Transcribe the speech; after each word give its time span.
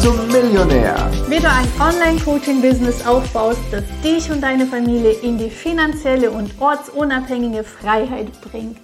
zum 0.00 0.16
Millionär. 0.28 1.10
Wie 1.28 1.38
du 1.38 1.48
ein 1.50 1.68
Online-Coaching-Business 1.78 3.06
aufbaust, 3.06 3.60
das 3.70 3.84
dich 4.02 4.30
und 4.30 4.40
deine 4.40 4.64
Familie 4.64 5.12
in 5.12 5.36
die 5.36 5.50
finanzielle 5.50 6.30
und 6.30 6.58
ortsunabhängige 6.58 7.64
Freiheit 7.64 8.28
bringt. 8.40 8.80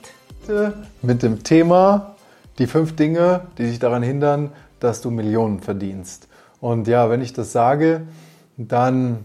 Mit 1.00 1.22
dem 1.22 1.42
Thema 1.42 2.16
die 2.58 2.66
fünf 2.66 2.96
Dinge, 2.96 3.46
die 3.56 3.64
dich 3.64 3.78
daran 3.78 4.02
hindern, 4.02 4.52
dass 4.78 5.00
du 5.00 5.10
Millionen 5.10 5.60
verdienst. 5.60 6.28
Und 6.60 6.86
ja, 6.86 7.08
wenn 7.08 7.22
ich 7.22 7.32
das 7.32 7.50
sage, 7.50 8.02
dann 8.58 9.24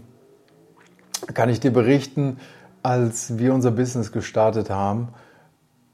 kann 1.34 1.50
ich 1.50 1.60
dir 1.60 1.72
berichten, 1.72 2.38
als 2.82 3.38
wir 3.38 3.52
unser 3.52 3.70
Business 3.70 4.12
gestartet 4.12 4.70
haben, 4.70 5.08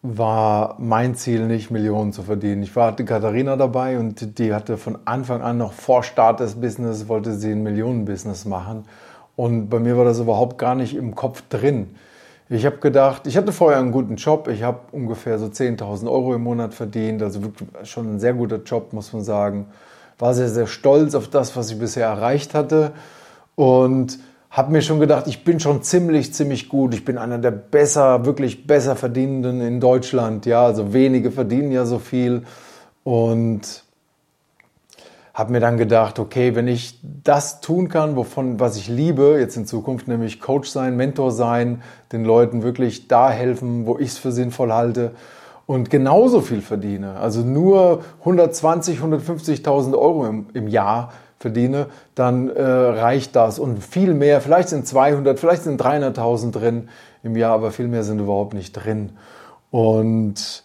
war 0.02 0.76
mein 0.78 1.16
Ziel 1.16 1.46
nicht, 1.46 1.70
Millionen 1.70 2.12
zu 2.12 2.22
verdienen. 2.22 2.62
Ich 2.62 2.74
hatte 2.76 3.04
Katharina 3.04 3.56
dabei 3.56 3.98
und 3.98 4.38
die 4.38 4.54
hatte 4.54 4.76
von 4.76 4.98
Anfang 5.04 5.42
an 5.42 5.58
noch 5.58 5.72
vor 5.72 6.02
Start 6.02 6.40
des 6.40 6.54
Business, 6.54 7.08
wollte 7.08 7.34
sie 7.34 7.52
ein 7.52 7.62
Millionen-Business 7.62 8.44
machen. 8.44 8.84
Und 9.34 9.68
bei 9.68 9.80
mir 9.80 9.96
war 9.96 10.04
das 10.04 10.20
überhaupt 10.20 10.58
gar 10.58 10.74
nicht 10.74 10.94
im 10.94 11.14
Kopf 11.14 11.42
drin. 11.48 11.96
Ich 12.48 12.64
habe 12.64 12.78
gedacht, 12.78 13.26
ich 13.26 13.36
hatte 13.36 13.52
vorher 13.52 13.78
einen 13.78 13.92
guten 13.92 14.16
Job. 14.16 14.48
Ich 14.48 14.62
habe 14.62 14.78
ungefähr 14.92 15.38
so 15.38 15.46
10.000 15.46 16.10
Euro 16.10 16.34
im 16.34 16.42
Monat 16.42 16.74
verdient. 16.74 17.22
Also 17.22 17.42
wirklich 17.42 17.68
schon 17.84 18.14
ein 18.14 18.20
sehr 18.20 18.32
guter 18.32 18.62
Job, 18.62 18.92
muss 18.92 19.12
man 19.12 19.22
sagen. 19.22 19.66
War 20.18 20.32
sehr, 20.32 20.48
sehr 20.48 20.66
stolz 20.66 21.14
auf 21.14 21.28
das, 21.28 21.56
was 21.56 21.70
ich 21.70 21.78
bisher 21.78 22.06
erreicht 22.06 22.54
hatte. 22.54 22.92
Und 23.54 24.18
habe 24.50 24.72
mir 24.72 24.82
schon 24.82 24.98
gedacht, 25.00 25.26
ich 25.26 25.44
bin 25.44 25.60
schon 25.60 25.82
ziemlich, 25.82 26.32
ziemlich 26.32 26.68
gut. 26.68 26.94
Ich 26.94 27.04
bin 27.04 27.18
einer 27.18 27.38
der 27.38 27.50
besser, 27.50 28.24
wirklich 28.24 28.66
besser 28.66 28.96
Verdienenden 28.96 29.60
in 29.60 29.80
Deutschland. 29.80 30.46
Ja, 30.46 30.64
also 30.64 30.92
wenige 30.92 31.30
verdienen 31.30 31.70
ja 31.70 31.84
so 31.84 31.98
viel. 31.98 32.42
Und 33.04 33.84
habe 35.38 35.52
mir 35.52 35.60
dann 35.60 35.76
gedacht, 35.76 36.18
okay, 36.18 36.56
wenn 36.56 36.66
ich 36.66 36.98
das 37.02 37.60
tun 37.60 37.88
kann, 37.88 38.16
wovon, 38.16 38.58
was 38.58 38.76
ich 38.76 38.88
liebe, 38.88 39.36
jetzt 39.38 39.56
in 39.56 39.66
Zukunft, 39.66 40.08
nämlich 40.08 40.40
Coach 40.40 40.68
sein, 40.68 40.96
Mentor 40.96 41.30
sein, 41.30 41.82
den 42.10 42.24
Leuten 42.24 42.64
wirklich 42.64 43.06
da 43.06 43.30
helfen, 43.30 43.86
wo 43.86 43.98
ich 43.98 44.08
es 44.08 44.18
für 44.18 44.32
sinnvoll 44.32 44.72
halte 44.72 45.12
und 45.68 45.90
genauso 45.90 46.40
viel 46.40 46.62
verdiene, 46.62 47.16
also 47.20 47.42
nur 47.42 48.02
120, 48.20 48.98
150.000 48.98 49.96
Euro 49.96 50.26
im, 50.26 50.46
im 50.54 50.66
Jahr, 50.66 51.12
verdiene, 51.38 51.86
dann 52.14 52.48
äh, 52.48 52.62
reicht 52.62 53.36
das. 53.36 53.58
Und 53.58 53.82
viel 53.82 54.14
mehr, 54.14 54.40
vielleicht 54.40 54.68
sind 54.68 54.86
200, 54.86 55.38
vielleicht 55.38 55.62
sind 55.62 55.80
300.000 55.80 56.52
drin 56.52 56.88
im 57.22 57.36
Jahr, 57.36 57.54
aber 57.54 57.70
viel 57.70 57.88
mehr 57.88 58.04
sind 58.04 58.18
überhaupt 58.18 58.54
nicht 58.54 58.72
drin. 58.72 59.12
Und 59.70 60.64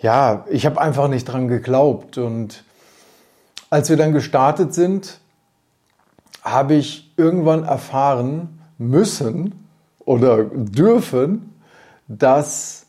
ja, 0.00 0.44
ich 0.50 0.66
habe 0.66 0.80
einfach 0.80 1.08
nicht 1.08 1.24
dran 1.24 1.48
geglaubt. 1.48 2.18
Und 2.18 2.64
als 3.70 3.88
wir 3.88 3.96
dann 3.96 4.12
gestartet 4.12 4.74
sind, 4.74 5.20
habe 6.42 6.74
ich 6.74 7.12
irgendwann 7.16 7.64
erfahren 7.64 8.60
müssen 8.78 9.66
oder 10.04 10.44
dürfen, 10.44 11.54
dass 12.08 12.86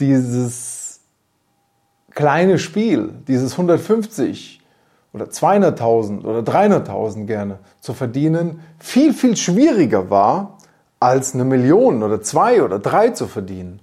dieses 0.00 1.00
kleine 2.10 2.58
Spiel, 2.58 3.14
dieses 3.28 3.52
150 3.52 4.59
oder 5.12 5.26
200.000 5.26 6.24
oder 6.24 6.40
300.000 6.40 7.26
gerne 7.26 7.58
zu 7.80 7.94
verdienen, 7.94 8.60
viel, 8.78 9.12
viel 9.12 9.36
schwieriger 9.36 10.10
war, 10.10 10.58
als 11.00 11.34
eine 11.34 11.44
Million 11.44 12.02
oder 12.02 12.20
zwei 12.20 12.62
oder 12.62 12.78
drei 12.78 13.10
zu 13.10 13.26
verdienen. 13.26 13.80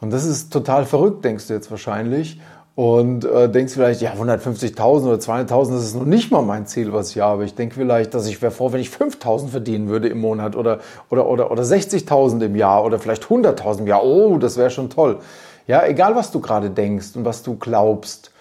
Und 0.00 0.12
das 0.12 0.24
ist 0.24 0.52
total 0.52 0.84
verrückt, 0.84 1.24
denkst 1.24 1.48
du 1.48 1.54
jetzt 1.54 1.70
wahrscheinlich. 1.70 2.40
Und 2.74 3.26
äh, 3.26 3.50
denkst 3.50 3.74
vielleicht, 3.74 4.00
ja, 4.00 4.12
150.000 4.14 5.04
oder 5.04 5.16
200.000, 5.16 5.72
das 5.72 5.84
ist 5.84 5.94
noch 5.94 6.06
nicht 6.06 6.30
mal 6.30 6.40
mein 6.40 6.66
Ziel, 6.66 6.92
was 6.92 7.10
ich 7.10 7.20
habe. 7.20 7.44
Ich 7.44 7.54
denke 7.54 7.74
vielleicht, 7.74 8.14
dass 8.14 8.26
ich 8.26 8.40
wäre 8.40 8.50
froh, 8.50 8.72
wenn 8.72 8.80
ich 8.80 8.88
5.000 8.88 9.48
verdienen 9.48 9.88
würde 9.88 10.08
im 10.08 10.20
Monat 10.20 10.56
oder, 10.56 10.78
oder, 11.10 11.28
oder, 11.28 11.50
oder 11.50 11.62
60.000 11.62 12.42
im 12.46 12.56
Jahr 12.56 12.82
oder 12.82 12.98
vielleicht 12.98 13.24
100.000 13.24 13.80
im 13.80 13.86
Jahr. 13.88 14.02
Oh, 14.02 14.38
das 14.38 14.56
wäre 14.56 14.70
schon 14.70 14.88
toll. 14.88 15.18
Ja, 15.66 15.84
egal 15.84 16.16
was 16.16 16.30
du 16.30 16.40
gerade 16.40 16.70
denkst 16.70 17.08
und 17.14 17.26
was 17.26 17.42
du 17.42 17.56
glaubst. 17.56 18.32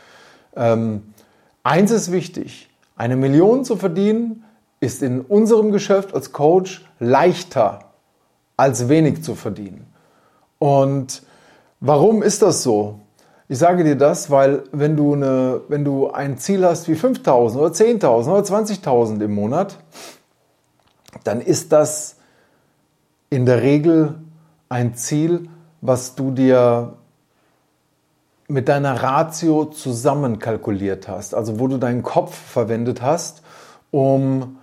Ähm, 0.56 1.11
Eins 1.64 1.92
ist 1.92 2.12
wichtig, 2.12 2.70
eine 2.96 3.16
Million 3.16 3.64
zu 3.66 3.76
verdienen 3.76 4.44
ist 4.80 5.04
in 5.04 5.22
unserem 5.22 5.72
Geschäft 5.72 6.14
als 6.16 6.32
Coach 6.32 6.86
leichter 7.00 7.92
als 8.58 8.90
wenig 8.90 9.24
zu 9.24 9.36
verdienen. 9.36 9.86
Und 10.60 11.24
warum 11.80 12.22
ist 12.22 12.42
das 12.42 12.64
so? 12.64 13.00
Ich 13.48 13.58
sage 13.58 13.84
dir 13.84 13.96
das, 13.96 14.30
weil 14.30 14.64
wenn 14.72 14.96
du, 14.96 15.14
eine, 15.14 15.62
wenn 15.68 15.84
du 15.84 16.10
ein 16.12 16.38
Ziel 16.38 16.66
hast 16.66 16.88
wie 16.88 16.94
5.000 16.94 17.58
oder 17.58 17.74
10.000 17.74 18.28
oder 18.28 18.42
20.000 18.42 19.24
im 19.24 19.34
Monat, 19.34 19.78
dann 21.24 21.42
ist 21.42 21.72
das 21.72 22.16
in 23.30 23.46
der 23.46 23.62
Regel 23.62 24.16
ein 24.70 24.96
Ziel, 24.96 25.50
was 25.82 26.16
du 26.16 26.32
dir 26.32 26.94
mit 28.52 28.68
deiner 28.68 29.02
Ratio 29.02 29.66
zusammenkalkuliert 29.66 31.08
hast, 31.08 31.34
also 31.34 31.60
wo 31.60 31.68
du 31.68 31.78
deinen 31.78 32.04
Kopf 32.04 32.36
verwendet 32.36 33.02
hast, 33.02 33.42
um 33.92 34.58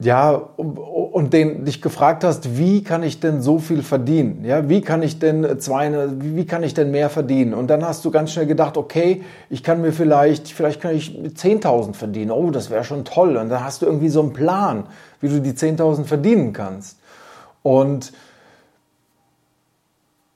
ja, 0.00 0.32
und 0.32 1.32
den 1.32 1.64
dich 1.64 1.80
gefragt 1.80 2.24
hast, 2.24 2.58
wie 2.58 2.82
kann 2.82 3.04
ich 3.04 3.20
denn 3.20 3.40
so 3.40 3.60
viel 3.60 3.82
verdienen? 3.82 4.44
Ja, 4.44 4.68
wie 4.68 4.80
kann 4.80 5.00
ich 5.00 5.20
denn 5.20 5.60
zwei, 5.60 5.92
wie 6.18 6.44
kann 6.44 6.64
ich 6.64 6.74
denn 6.74 6.90
mehr 6.90 7.08
verdienen? 7.08 7.54
Und 7.54 7.68
dann 7.68 7.84
hast 7.84 8.04
du 8.04 8.10
ganz 8.10 8.32
schnell 8.32 8.46
gedacht, 8.46 8.76
okay, 8.76 9.22
ich 9.48 9.62
kann 9.62 9.80
mir 9.80 9.92
vielleicht, 9.92 10.48
vielleicht 10.48 10.80
kann 10.80 10.96
ich 10.96 11.10
10.000 11.10 11.94
verdienen. 11.94 12.32
Oh, 12.32 12.50
das 12.50 12.68
wäre 12.68 12.82
schon 12.82 13.04
toll. 13.04 13.36
Und 13.36 13.48
dann 13.48 13.62
hast 13.62 13.82
du 13.82 13.86
irgendwie 13.86 14.08
so 14.08 14.22
einen 14.22 14.32
Plan, 14.32 14.86
wie 15.20 15.28
du 15.28 15.40
die 15.40 15.52
10.000 15.52 16.04
verdienen 16.04 16.52
kannst. 16.52 16.98
Und 17.62 18.12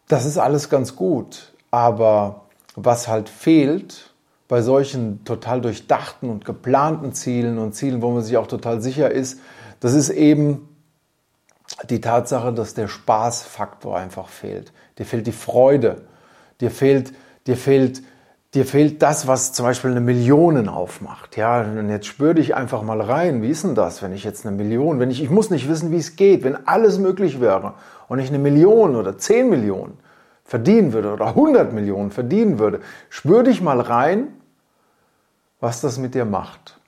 das 0.07 0.27
ist 0.27 0.39
alles 0.39 0.69
ganz 0.69 0.95
gut. 0.95 1.56
Aber 1.71 2.43
was 2.75 3.09
halt 3.09 3.29
fehlt 3.29 4.11
bei 4.49 4.63
solchen 4.63 5.25
total 5.25 5.61
durchdachten 5.61 6.31
und 6.31 6.45
geplanten 6.45 7.13
Zielen 7.13 7.59
und 7.59 7.75
Zielen, 7.75 8.03
wo 8.03 8.11
man 8.11 8.23
sich 8.23 8.37
auch 8.37 8.47
total 8.47 8.81
sicher 8.81 9.11
ist, 9.11 9.41
das 9.81 9.95
ist 9.95 10.11
eben 10.11 10.69
die 11.91 12.01
Tatsache, 12.01 12.53
dass 12.53 12.75
der 12.75 12.89
Spaßfaktor 12.89 13.97
einfach 13.97 14.29
fehlt. 14.29 14.73
Dir 14.99 15.05
fehlt 15.05 15.27
die 15.27 15.33
Freude. 15.33 16.03
Dir 16.61 16.71
fehlt, 16.71 17.13
dir 17.47 17.57
fehlt, 17.57 18.03
dir 18.55 18.65
fehlt 18.65 19.03
das, 19.03 19.27
was 19.27 19.53
zum 19.53 19.67
Beispiel 19.67 19.91
eine 19.91 20.01
Million 20.01 20.69
aufmacht. 20.69 21.37
Ja, 21.37 21.61
und 21.61 21.91
jetzt 21.91 22.07
spür 22.07 22.35
dich 22.35 22.55
einfach 22.55 22.83
mal 22.83 23.01
rein. 23.01 23.43
Wie 23.43 23.51
ist 23.51 23.65
denn 23.65 23.75
das, 23.75 24.01
wenn 24.01 24.13
ich 24.13 24.25
jetzt 24.25 24.47
eine 24.47 24.57
Million, 24.57 25.01
wenn 25.01 25.11
ich, 25.11 25.23
ich 25.23 25.29
muss 25.29 25.51
nicht 25.51 25.69
wissen, 25.69 25.91
wie 25.91 25.99
es 25.99 26.17
geht, 26.17 26.45
wenn 26.45 26.67
alles 26.69 26.99
möglich 26.99 27.41
wäre 27.41 27.75
und 28.09 28.21
ich 28.21 28.29
eine 28.29 28.39
Million 28.39 28.97
oder 28.97 29.19
zehn 29.19 29.51
Millionen 29.51 29.99
verdienen 30.47 30.93
würde 30.93 31.13
oder 31.13 31.27
100 31.27 31.73
Millionen 31.73 32.11
verdienen 32.11 32.59
würde, 32.59 32.81
spür 33.11 33.43
dich 33.43 33.61
mal 33.61 33.81
rein, 33.81 34.29
was 35.61 35.81
das 35.81 35.99
mit 35.99 36.15
dir 36.15 36.25
macht. 36.25 36.79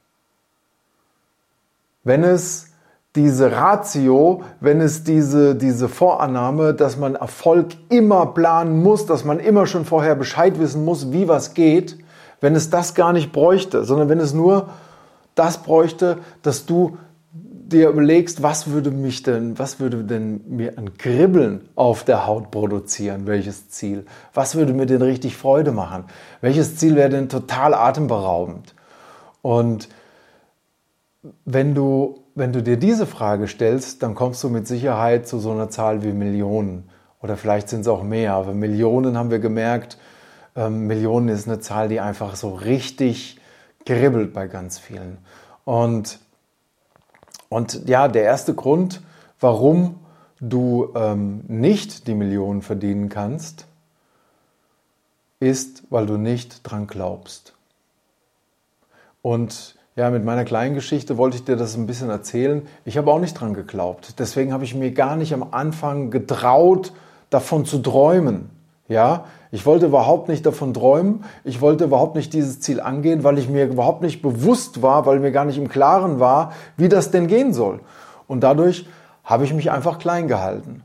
Wenn 2.04 2.22
es 2.22 2.68
diese 3.16 3.50
Ratio, 3.52 4.44
wenn 4.60 4.80
es 4.80 5.02
diese, 5.02 5.56
diese 5.56 5.88
Vorannahme, 5.88 6.72
dass 6.72 6.96
man 6.96 7.16
Erfolg 7.16 7.70
immer 7.88 8.26
planen 8.26 8.82
muss, 8.82 9.06
dass 9.06 9.24
man 9.24 9.40
immer 9.40 9.66
schon 9.66 9.84
vorher 9.84 10.14
Bescheid 10.14 10.60
wissen 10.60 10.84
muss, 10.84 11.10
wie 11.12 11.26
was 11.26 11.54
geht, 11.54 11.98
wenn 12.40 12.54
es 12.54 12.70
das 12.70 12.94
gar 12.94 13.12
nicht 13.12 13.32
bräuchte, 13.32 13.84
sondern 13.84 14.08
wenn 14.08 14.20
es 14.20 14.32
nur 14.32 14.68
das 15.34 15.62
bräuchte, 15.62 16.18
dass 16.42 16.66
du 16.66 16.98
dir 17.68 17.90
überlegst, 17.90 18.42
was 18.42 18.70
würde 18.70 18.90
mich 18.90 19.22
denn, 19.22 19.58
was 19.58 19.78
würde 19.78 20.02
denn 20.02 20.40
mir 20.48 20.78
ein 20.78 20.96
Kribbeln 20.96 21.68
auf 21.74 22.02
der 22.02 22.26
Haut 22.26 22.50
produzieren, 22.50 23.26
welches 23.26 23.68
Ziel? 23.68 24.06
Was 24.32 24.54
würde 24.54 24.72
mir 24.72 24.86
denn 24.86 25.02
richtig 25.02 25.36
Freude 25.36 25.70
machen? 25.72 26.04
Welches 26.40 26.76
Ziel 26.76 26.96
wäre 26.96 27.10
denn 27.10 27.28
total 27.28 27.74
atemberaubend? 27.74 28.74
Und 29.42 29.88
wenn 31.44 31.74
du, 31.74 32.24
wenn 32.34 32.52
du 32.52 32.62
dir 32.62 32.78
diese 32.78 33.06
Frage 33.06 33.48
stellst, 33.48 34.02
dann 34.02 34.14
kommst 34.14 34.42
du 34.42 34.48
mit 34.48 34.66
Sicherheit 34.66 35.28
zu 35.28 35.38
so 35.38 35.50
einer 35.50 35.68
Zahl 35.68 36.02
wie 36.02 36.12
Millionen. 36.12 36.88
Oder 37.20 37.36
vielleicht 37.36 37.68
sind 37.68 37.82
es 37.82 37.88
auch 37.88 38.02
mehr, 38.02 38.34
aber 38.34 38.54
Millionen 38.54 39.18
haben 39.18 39.30
wir 39.30 39.40
gemerkt, 39.40 39.98
ähm, 40.56 40.86
Millionen 40.86 41.28
ist 41.28 41.46
eine 41.46 41.60
Zahl, 41.60 41.88
die 41.88 42.00
einfach 42.00 42.34
so 42.34 42.54
richtig 42.54 43.40
kribbelt 43.84 44.32
bei 44.32 44.46
ganz 44.46 44.78
vielen. 44.78 45.18
Und 45.64 46.18
und 47.48 47.88
ja, 47.88 48.08
der 48.08 48.24
erste 48.24 48.54
Grund, 48.54 49.02
warum 49.40 49.96
du 50.40 50.92
ähm, 50.94 51.42
nicht 51.48 52.06
die 52.06 52.14
Millionen 52.14 52.62
verdienen 52.62 53.08
kannst, 53.08 53.66
ist, 55.40 55.84
weil 55.90 56.06
du 56.06 56.16
nicht 56.16 56.60
dran 56.62 56.86
glaubst. 56.86 57.54
Und 59.22 59.76
ja, 59.96 60.10
mit 60.10 60.24
meiner 60.24 60.44
kleinen 60.44 60.74
Geschichte 60.74 61.16
wollte 61.16 61.36
ich 61.36 61.44
dir 61.44 61.56
das 61.56 61.76
ein 61.76 61.86
bisschen 61.86 62.08
erzählen. 62.08 62.66
Ich 62.84 62.96
habe 62.96 63.10
auch 63.12 63.18
nicht 63.18 63.34
dran 63.34 63.54
geglaubt. 63.54 64.18
Deswegen 64.18 64.52
habe 64.52 64.64
ich 64.64 64.74
mir 64.74 64.92
gar 64.92 65.16
nicht 65.16 65.34
am 65.34 65.52
Anfang 65.52 66.10
getraut, 66.10 66.92
davon 67.30 67.64
zu 67.64 67.78
träumen. 67.78 68.50
Ja, 68.88 69.26
ich 69.50 69.66
wollte 69.66 69.86
überhaupt 69.86 70.28
nicht 70.28 70.46
davon 70.46 70.72
träumen. 70.72 71.24
Ich 71.44 71.60
wollte 71.60 71.84
überhaupt 71.84 72.16
nicht 72.16 72.32
dieses 72.32 72.60
Ziel 72.60 72.80
angehen, 72.80 73.22
weil 73.22 73.38
ich 73.38 73.48
mir 73.48 73.66
überhaupt 73.66 74.02
nicht 74.02 74.22
bewusst 74.22 74.82
war, 74.82 75.04
weil 75.04 75.20
mir 75.20 75.30
gar 75.30 75.44
nicht 75.44 75.58
im 75.58 75.68
Klaren 75.68 76.20
war, 76.20 76.52
wie 76.76 76.88
das 76.88 77.10
denn 77.10 77.26
gehen 77.26 77.52
soll. 77.52 77.80
Und 78.26 78.40
dadurch 78.40 78.86
habe 79.24 79.44
ich 79.44 79.52
mich 79.52 79.70
einfach 79.70 79.98
klein 79.98 80.26
gehalten. 80.26 80.82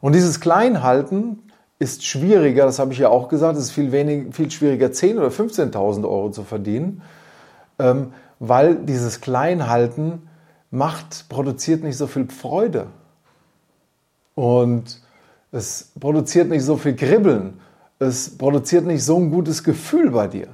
Und 0.00 0.14
dieses 0.14 0.40
Kleinhalten 0.40 1.42
ist 1.78 2.04
schwieriger, 2.04 2.64
das 2.64 2.78
habe 2.78 2.92
ich 2.92 2.98
ja 2.98 3.08
auch 3.08 3.28
gesagt, 3.28 3.56
es 3.58 3.64
ist 3.64 3.72
viel, 3.72 3.92
wenig, 3.92 4.34
viel 4.34 4.50
schwieriger, 4.50 4.86
10.000 4.86 5.16
oder 5.18 5.28
15.000 5.28 6.04
Euro 6.04 6.30
zu 6.30 6.44
verdienen, 6.44 7.02
ähm, 7.78 8.12
weil 8.38 8.76
dieses 8.76 9.20
Kleinhalten 9.20 10.28
macht, 10.70 11.28
produziert 11.28 11.82
nicht 11.82 11.96
so 11.96 12.06
viel 12.06 12.28
Freude. 12.28 12.86
Und 14.34 15.02
es 15.52 15.92
produziert 16.00 16.48
nicht 16.48 16.64
so 16.64 16.76
viel 16.76 16.96
Kribbeln. 16.96 17.60
Es 17.98 18.36
produziert 18.36 18.86
nicht 18.86 19.04
so 19.04 19.16
ein 19.18 19.30
gutes 19.30 19.62
Gefühl 19.62 20.10
bei 20.10 20.26
dir. 20.26 20.48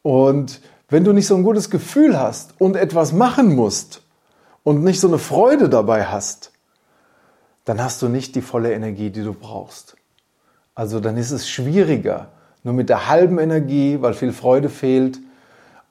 Und 0.00 0.60
wenn 0.88 1.04
du 1.04 1.12
nicht 1.12 1.26
so 1.26 1.36
ein 1.36 1.44
gutes 1.44 1.70
Gefühl 1.70 2.18
hast 2.18 2.54
und 2.58 2.76
etwas 2.76 3.12
machen 3.12 3.54
musst 3.54 4.02
und 4.64 4.82
nicht 4.82 5.00
so 5.00 5.06
eine 5.06 5.18
Freude 5.18 5.68
dabei 5.68 6.06
hast, 6.06 6.50
dann 7.64 7.80
hast 7.80 8.02
du 8.02 8.08
nicht 8.08 8.34
die 8.34 8.42
volle 8.42 8.72
Energie, 8.72 9.10
die 9.10 9.22
du 9.22 9.34
brauchst. 9.34 9.96
Also 10.74 10.98
dann 10.98 11.16
ist 11.16 11.30
es 11.30 11.48
schwieriger, 11.48 12.28
nur 12.64 12.74
mit 12.74 12.88
der 12.88 13.08
halben 13.08 13.38
Energie, 13.38 13.98
weil 14.00 14.14
viel 14.14 14.32
Freude 14.32 14.68
fehlt, 14.68 15.20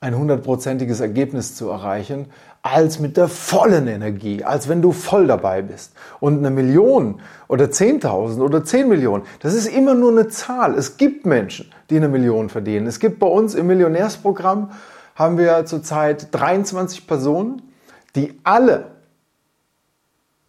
ein 0.00 0.16
hundertprozentiges 0.16 1.00
Ergebnis 1.00 1.54
zu 1.54 1.70
erreichen, 1.70 2.26
als 2.62 3.00
mit 3.00 3.16
der 3.16 3.26
vollen 3.26 3.88
Energie, 3.88 4.44
als 4.44 4.68
wenn 4.68 4.82
du 4.82 4.92
voll 4.92 5.26
dabei 5.26 5.62
bist. 5.62 5.92
Und 6.20 6.38
eine 6.38 6.50
Million 6.50 7.20
oder 7.48 7.66
10.000 7.66 8.40
oder 8.40 8.64
10 8.64 8.88
Millionen, 8.88 9.24
das 9.40 9.54
ist 9.54 9.66
immer 9.66 9.94
nur 9.94 10.12
eine 10.12 10.28
Zahl. 10.28 10.74
Es 10.78 10.96
gibt 10.96 11.26
Menschen, 11.26 11.72
die 11.90 11.96
eine 11.96 12.08
Million 12.08 12.48
verdienen. 12.48 12.86
Es 12.86 13.00
gibt 13.00 13.18
bei 13.18 13.26
uns 13.26 13.56
im 13.56 13.66
Millionärsprogramm, 13.66 14.70
haben 15.16 15.38
wir 15.38 15.66
zurzeit 15.66 16.28
23 16.30 17.06
Personen, 17.06 17.62
die 18.14 18.38
alle, 18.44 18.92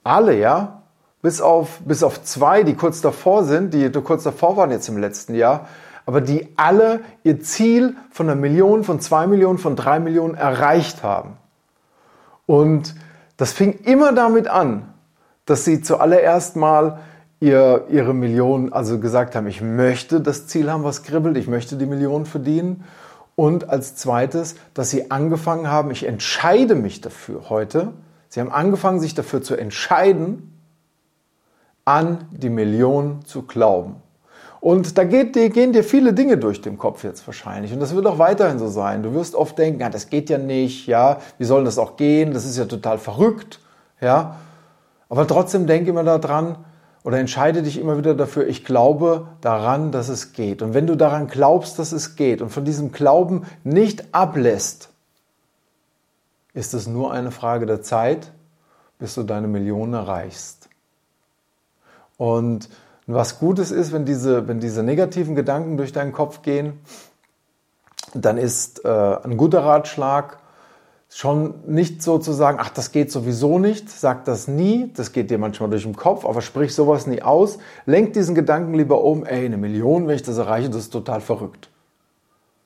alle, 0.03 0.37
ja, 0.37 0.83
bis 1.23 1.41
auf, 1.41 1.79
bis 1.85 2.03
auf 2.03 2.23
zwei, 2.23 2.63
die 2.63 2.75
kurz 2.75 3.01
davor 3.01 3.43
sind, 3.43 3.73
die 3.73 3.89
kurz 3.89 4.23
davor 4.23 4.55
waren 4.55 4.71
jetzt 4.71 4.87
im 4.87 4.97
letzten 4.97 5.33
Jahr, 5.33 5.67
aber 6.05 6.21
die 6.21 6.49
alle 6.57 6.99
ihr 7.23 7.41
Ziel 7.41 7.95
von 8.11 8.29
einer 8.29 8.39
Million, 8.39 8.83
von 8.83 8.99
zwei 8.99 9.25
Millionen, 9.25 9.57
von 9.57 9.75
drei 9.75 9.99
Millionen 9.99 10.35
erreicht 10.35 11.01
haben. 11.01 11.37
Und 12.45 12.95
das 13.37 13.53
fing 13.53 13.79
immer 13.83 14.13
damit 14.13 14.47
an, 14.47 14.93
dass 15.45 15.65
sie 15.65 15.81
zuallererst 15.81 16.55
mal 16.55 16.99
ihr, 17.39 17.87
ihre 17.89 18.13
Million, 18.13 18.71
also 18.71 18.99
gesagt 18.99 19.35
haben, 19.35 19.47
ich 19.47 19.61
möchte 19.61 20.21
das 20.21 20.47
Ziel 20.47 20.71
haben, 20.71 20.83
was 20.83 21.03
kribbelt, 21.03 21.37
ich 21.37 21.47
möchte 21.47 21.75
die 21.75 21.85
Million 21.85 22.25
verdienen. 22.25 22.83
Und 23.35 23.69
als 23.69 23.95
zweites, 23.95 24.55
dass 24.73 24.91
sie 24.91 25.09
angefangen 25.09 25.67
haben, 25.67 25.89
ich 25.91 26.05
entscheide 26.05 26.75
mich 26.75 27.01
dafür 27.01 27.49
heute. 27.49 27.93
Sie 28.29 28.39
haben 28.39 28.51
angefangen, 28.51 28.99
sich 28.99 29.15
dafür 29.15 29.41
zu 29.41 29.55
entscheiden, 29.55 30.59
an 31.83 32.27
die 32.31 32.49
Million 32.49 33.25
zu 33.25 33.41
glauben. 33.41 34.02
Und 34.63 34.97
da 34.97 35.03
geht, 35.03 35.33
gehen 35.33 35.73
dir 35.73 35.83
viele 35.83 36.13
Dinge 36.13 36.37
durch 36.37 36.61
den 36.61 36.77
Kopf 36.77 37.03
jetzt 37.03 37.27
wahrscheinlich. 37.27 37.73
Und 37.73 37.81
das 37.81 37.93
wird 37.93 38.07
auch 38.07 38.17
weiterhin 38.17 38.59
so 38.59 38.69
sein. 38.69 39.03
Du 39.03 39.13
wirst 39.13 39.35
oft 39.35 39.57
denken, 39.57 39.81
ja, 39.81 39.89
das 39.89 40.09
geht 40.09 40.29
ja 40.29 40.37
nicht, 40.37 40.87
ja, 40.87 41.17
wie 41.37 41.43
soll 41.43 41.65
das 41.65 41.77
auch 41.77 41.97
gehen? 41.97 42.33
Das 42.33 42.45
ist 42.45 42.57
ja 42.57 42.63
total 42.63 42.97
verrückt, 42.97 43.59
ja. 43.99 44.37
Aber 45.09 45.27
trotzdem 45.27 45.67
denk 45.67 45.89
immer 45.89 46.05
daran 46.05 46.63
oder 47.03 47.17
entscheide 47.17 47.61
dich 47.61 47.77
immer 47.77 47.97
wieder 47.97 48.15
dafür, 48.15 48.47
ich 48.47 48.63
glaube 48.63 49.27
daran, 49.41 49.91
dass 49.91 50.07
es 50.07 50.31
geht. 50.31 50.61
Und 50.61 50.73
wenn 50.73 50.87
du 50.87 50.95
daran 50.95 51.27
glaubst, 51.27 51.77
dass 51.77 51.91
es 51.91 52.15
geht 52.15 52.41
und 52.41 52.49
von 52.49 52.63
diesem 52.63 52.93
Glauben 52.93 53.41
nicht 53.65 54.15
ablässt, 54.15 54.91
ist 56.53 56.73
es 56.73 56.87
nur 56.87 57.11
eine 57.11 57.31
Frage 57.31 57.65
der 57.65 57.81
Zeit, 57.81 58.31
bis 58.97 59.13
du 59.13 59.23
deine 59.23 59.49
Millionen 59.49 59.93
erreichst. 59.93 60.69
Und 62.15 62.69
und 63.07 63.15
was 63.15 63.39
Gutes 63.39 63.71
ist, 63.71 63.91
wenn 63.91 64.05
diese, 64.05 64.47
wenn 64.47 64.59
diese 64.59 64.83
negativen 64.83 65.35
Gedanken 65.35 65.77
durch 65.77 65.91
deinen 65.91 66.13
Kopf 66.13 66.41
gehen, 66.41 66.79
dann 68.13 68.37
ist 68.37 68.85
äh, 68.85 68.87
ein 68.87 69.37
guter 69.37 69.63
Ratschlag 69.63 70.37
schon 71.09 71.53
nicht 71.67 72.01
so 72.01 72.17
zu 72.17 72.31
sagen, 72.31 72.57
ach, 72.59 72.69
das 72.69 72.91
geht 72.91 73.11
sowieso 73.11 73.59
nicht, 73.59 73.89
sag 73.89 74.25
das 74.25 74.47
nie, 74.47 74.91
das 74.95 75.11
geht 75.11 75.29
dir 75.29 75.37
manchmal 75.37 75.69
durch 75.69 75.83
den 75.83 75.95
Kopf, 75.95 76.25
aber 76.25 76.41
sprich 76.41 76.73
sowas 76.73 77.05
nie 77.05 77.21
aus. 77.21 77.59
Lenk 77.85 78.13
diesen 78.13 78.33
Gedanken 78.33 78.73
lieber 78.73 79.03
um, 79.03 79.25
ey, 79.25 79.45
eine 79.45 79.57
Million, 79.57 80.07
wenn 80.07 80.15
ich 80.15 80.23
das 80.23 80.37
erreiche, 80.37 80.69
das 80.69 80.83
ist 80.83 80.93
total 80.93 81.21
verrückt. 81.21 81.69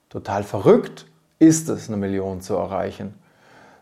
Total 0.10 0.44
verrückt 0.44 1.08
ist 1.40 1.68
es, 1.68 1.90
eine 1.90 1.98
Million 1.98 2.42
zu 2.42 2.56
erreichen. 2.56 3.16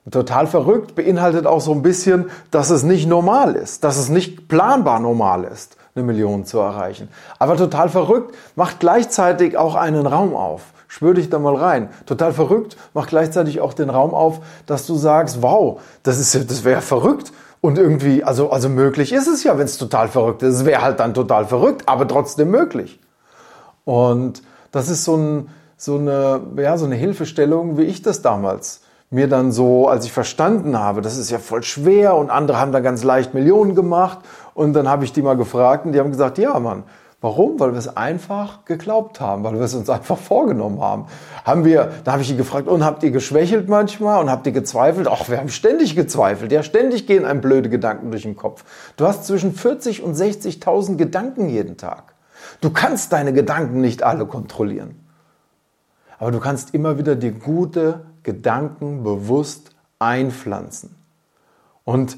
Total 0.10 0.48
verrückt 0.48 0.96
beinhaltet 0.96 1.48
auch 1.48 1.62
so 1.62 1.72
ein 1.72 1.82
bisschen, 1.82 2.30
dass 2.50 2.70
es 2.70 2.84
nicht 2.84 3.08
normal 3.08 3.56
ist, 3.56 3.84
dass 3.84 3.98
es 3.98 4.10
nicht 4.10 4.48
planbar 4.48 5.00
normal 5.00 5.44
ist 5.44 5.78
eine 5.96 6.04
Million 6.04 6.46
zu 6.46 6.60
erreichen. 6.60 7.10
Aber 7.40 7.56
total 7.56 7.90
verrückt 7.90 8.36
macht 8.56 8.80
gleichzeitig 8.80 9.58
auch 9.58 9.76
einen 9.76 10.06
Raum 10.06 10.36
auf. 10.36 10.74
Spür 10.88 11.14
dich 11.14 11.30
da 11.30 11.40
mal 11.40 11.56
rein. 11.56 11.90
Total 12.06 12.34
verrückt 12.34 12.78
macht 12.94 13.10
gleichzeitig 13.10 13.62
auch 13.62 13.74
den 13.74 13.90
Raum 13.90 14.14
auf, 14.14 14.42
dass 14.66 14.86
du 14.86 14.96
sagst, 14.96 15.42
wow, 15.42 15.80
das 16.04 16.20
ist, 16.20 16.50
das 16.50 16.64
wäre 16.64 16.82
verrückt. 16.82 17.32
Und 17.62 17.78
irgendwie, 17.78 18.24
also, 18.24 18.52
also 18.52 18.70
möglich 18.70 19.12
ist 19.12 19.28
es 19.28 19.44
ja, 19.44 19.58
wenn 19.58 19.66
es 19.66 19.78
total 19.78 20.08
verrückt 20.08 20.44
ist. 20.44 20.56
Es 20.56 20.66
wäre 20.66 20.82
halt 20.82 21.00
dann 21.00 21.14
total 21.14 21.46
verrückt, 21.46 21.84
aber 21.88 22.08
trotzdem 22.08 22.52
möglich. 22.52 23.00
Und 23.86 24.44
das 24.72 24.90
ist 24.90 25.06
so, 25.06 25.16
ein, 25.16 25.50
so, 25.78 25.96
eine, 25.96 26.42
ja, 26.58 26.78
so 26.78 26.86
eine 26.86 26.96
Hilfestellung, 26.96 27.78
wie 27.78 27.84
ich 27.84 28.02
das 28.02 28.22
damals 28.22 28.82
mir 29.10 29.28
dann 29.28 29.52
so, 29.52 29.88
als 29.88 30.06
ich 30.06 30.12
verstanden 30.12 30.78
habe, 30.78 31.02
das 31.02 31.18
ist 31.18 31.30
ja 31.30 31.40
voll 31.40 31.64
schwer 31.64 32.16
und 32.16 32.30
andere 32.30 32.60
haben 32.60 32.72
da 32.72 32.80
ganz 32.80 33.04
leicht 33.04 33.34
Millionen 33.34 33.76
gemacht 33.76 34.20
und 34.54 34.74
dann 34.74 34.90
habe 34.90 35.06
ich 35.06 35.14
die 35.14 35.22
mal 35.22 35.38
gefragt 35.38 35.86
und 35.86 35.92
die 35.92 36.00
haben 36.00 36.12
gesagt, 36.12 36.38
ja 36.38 36.60
Mann, 36.60 36.84
Warum? 37.26 37.60
Weil 37.60 37.72
wir 37.72 37.80
es 37.80 37.98
einfach 37.98 38.66
geglaubt 38.66 39.20
haben, 39.20 39.44
weil 39.44 39.54
wir 39.54 39.62
es 39.62 39.74
uns 39.74 39.90
einfach 39.90 40.16
vorgenommen 40.16 40.80
haben. 40.80 41.08
Haben 41.44 41.66
wir, 41.66 41.92
da 42.04 42.12
habe 42.12 42.22
ich 42.22 42.28
die 42.28 42.36
gefragt, 42.36 42.68
und 42.68 42.86
habt 42.86 43.02
ihr 43.02 43.10
geschwächelt 43.10 43.68
manchmal 43.68 44.22
und 44.22 44.30
habt 44.30 44.46
ihr 44.46 44.52
gezweifelt? 44.52 45.08
Ach, 45.08 45.28
wir 45.28 45.40
haben 45.40 45.50
ständig 45.50 45.96
gezweifelt. 45.96 46.52
Ja, 46.52 46.62
ständig 46.62 47.08
gehen 47.08 47.26
einem 47.26 47.42
blöde 47.42 47.70
Gedanken 47.70 48.12
durch 48.12 48.22
den 48.22 48.36
Kopf. 48.36 48.64
Du 48.96 49.08
hast 49.08 49.26
zwischen 49.26 49.54
40 49.54 50.04
und 50.04 50.16
60.000 50.16 50.98
Gedanken 50.98 51.50
jeden 51.50 51.78
Tag. 51.78 52.14
Du 52.62 52.70
kannst 52.70 53.12
deine 53.12 53.34
Gedanken 53.34 53.82
nicht 53.82 54.04
alle 54.04 54.28
kontrollieren. 54.28 55.04
Aber 56.20 56.30
du 56.30 56.40
kannst 56.40 56.76
immer 56.76 57.00
wieder 57.00 57.16
die 57.16 57.32
gute 57.32 58.06
Gedanken 58.26 59.04
bewusst 59.04 59.72
einpflanzen. 60.00 60.94
Und 61.86 62.18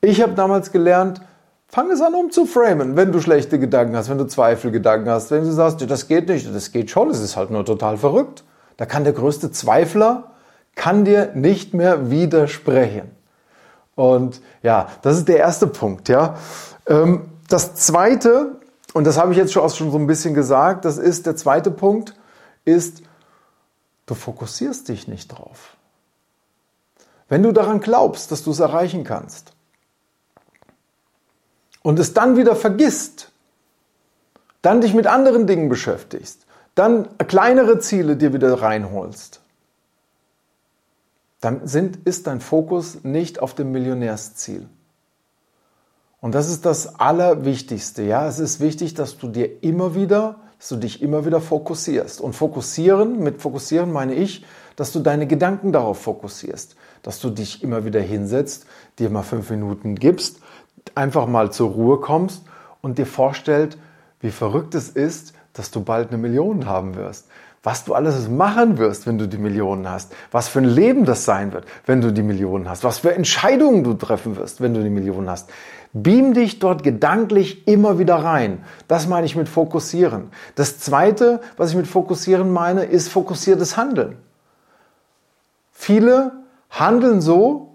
ich 0.00 0.20
habe 0.20 0.32
damals 0.32 0.72
gelernt, 0.72 1.20
fang 1.68 1.90
es 1.90 2.00
an 2.00 2.14
umzuframen, 2.14 2.96
wenn 2.96 3.12
du 3.12 3.20
schlechte 3.20 3.60
Gedanken 3.60 3.96
hast, 3.96 4.10
wenn 4.10 4.18
du 4.18 4.26
Zweifelgedanken 4.26 5.08
hast, 5.08 5.30
wenn 5.30 5.44
du 5.44 5.52
sagst, 5.52 5.88
das 5.88 6.08
geht 6.08 6.28
nicht, 6.28 6.52
das 6.52 6.72
geht 6.72 6.90
schon, 6.90 7.10
es 7.10 7.20
ist 7.20 7.36
halt 7.36 7.50
nur 7.50 7.64
total 7.64 7.96
verrückt. 7.96 8.42
Da 8.76 8.86
kann 8.86 9.04
der 9.04 9.12
größte 9.12 9.52
Zweifler, 9.52 10.32
kann 10.74 11.04
dir 11.04 11.30
nicht 11.34 11.74
mehr 11.74 12.10
widersprechen. 12.10 13.10
Und 13.94 14.40
ja, 14.62 14.88
das 15.02 15.18
ist 15.18 15.28
der 15.28 15.36
erste 15.36 15.66
Punkt. 15.66 16.08
Ja. 16.08 16.36
Ähm, 16.86 17.26
das 17.48 17.74
zweite, 17.74 18.56
und 18.94 19.06
das 19.06 19.18
habe 19.18 19.32
ich 19.32 19.38
jetzt 19.38 19.52
schon 19.52 19.68
so 19.68 19.98
ein 19.98 20.06
bisschen 20.06 20.34
gesagt, 20.34 20.84
das 20.84 20.98
ist 20.98 21.26
der 21.26 21.36
zweite 21.36 21.70
Punkt, 21.70 22.14
ist, 22.64 23.02
Du 24.12 24.16
fokussierst 24.16 24.90
dich 24.90 25.08
nicht 25.08 25.28
drauf. 25.28 25.78
Wenn 27.30 27.42
du 27.42 27.50
daran 27.50 27.80
glaubst, 27.80 28.30
dass 28.30 28.44
du 28.44 28.50
es 28.50 28.60
erreichen 28.60 29.04
kannst 29.04 29.54
und 31.80 31.98
es 31.98 32.12
dann 32.12 32.36
wieder 32.36 32.54
vergisst, 32.54 33.32
dann 34.60 34.82
dich 34.82 34.92
mit 34.92 35.06
anderen 35.06 35.46
Dingen 35.46 35.70
beschäftigst, 35.70 36.44
dann 36.74 37.08
kleinere 37.26 37.78
Ziele 37.78 38.18
dir 38.18 38.34
wieder 38.34 38.60
reinholst, 38.60 39.40
dann 41.40 41.66
sind, 41.66 42.06
ist 42.06 42.26
dein 42.26 42.42
Fokus 42.42 43.04
nicht 43.04 43.38
auf 43.38 43.54
dem 43.54 43.72
Millionärsziel. 43.72 44.68
Und 46.20 46.34
das 46.34 46.50
ist 46.50 46.66
das 46.66 47.00
Allerwichtigste. 47.00 48.02
Ja, 48.02 48.28
es 48.28 48.38
ist 48.38 48.60
wichtig, 48.60 48.92
dass 48.92 49.16
du 49.16 49.28
dir 49.28 49.62
immer 49.62 49.94
wieder 49.94 50.38
dass 50.62 50.68
du 50.68 50.76
dich 50.76 51.02
immer 51.02 51.26
wieder 51.26 51.40
fokussierst. 51.40 52.20
Und 52.20 52.34
fokussieren, 52.34 53.18
mit 53.18 53.42
fokussieren 53.42 53.90
meine 53.90 54.14
ich, 54.14 54.44
dass 54.76 54.92
du 54.92 55.00
deine 55.00 55.26
Gedanken 55.26 55.72
darauf 55.72 56.00
fokussierst, 56.00 56.76
dass 57.02 57.18
du 57.18 57.30
dich 57.30 57.64
immer 57.64 57.84
wieder 57.84 58.00
hinsetzt, 58.00 58.66
dir 59.00 59.10
mal 59.10 59.24
fünf 59.24 59.50
Minuten 59.50 59.96
gibst, 59.96 60.38
einfach 60.94 61.26
mal 61.26 61.50
zur 61.50 61.70
Ruhe 61.70 61.98
kommst 61.98 62.44
und 62.80 62.98
dir 62.98 63.06
vorstellt, 63.06 63.76
wie 64.20 64.30
verrückt 64.30 64.76
es 64.76 64.88
ist, 64.88 65.32
dass 65.52 65.72
du 65.72 65.82
bald 65.82 66.10
eine 66.10 66.18
Million 66.18 66.64
haben 66.66 66.94
wirst. 66.94 67.26
Was 67.62 67.84
du 67.84 67.94
alles 67.94 68.28
machen 68.28 68.78
wirst, 68.78 69.06
wenn 69.06 69.18
du 69.18 69.28
die 69.28 69.38
Millionen 69.38 69.88
hast, 69.88 70.12
was 70.32 70.48
für 70.48 70.58
ein 70.58 70.64
Leben 70.64 71.04
das 71.04 71.24
sein 71.24 71.52
wird, 71.52 71.64
wenn 71.86 72.00
du 72.00 72.12
die 72.12 72.22
Millionen 72.22 72.68
hast, 72.68 72.82
was 72.82 72.98
für 72.98 73.14
Entscheidungen 73.14 73.84
du 73.84 73.94
treffen 73.94 74.36
wirst, 74.36 74.60
wenn 74.60 74.74
du 74.74 74.82
die 74.82 74.90
Millionen 74.90 75.30
hast. 75.30 75.48
Beam 75.92 76.32
dich 76.34 76.58
dort 76.58 76.82
gedanklich 76.82 77.68
immer 77.68 77.98
wieder 77.98 78.16
rein. 78.16 78.64
Das 78.88 79.06
meine 79.06 79.26
ich 79.26 79.36
mit 79.36 79.48
fokussieren. 79.48 80.30
Das 80.54 80.78
zweite, 80.78 81.40
was 81.56 81.70
ich 81.70 81.76
mit 81.76 81.86
fokussieren 81.86 82.50
meine, 82.50 82.84
ist 82.84 83.08
fokussiertes 83.08 83.76
Handeln. 83.76 84.16
Viele 85.70 86.32
handeln 86.70 87.20
so, 87.20 87.74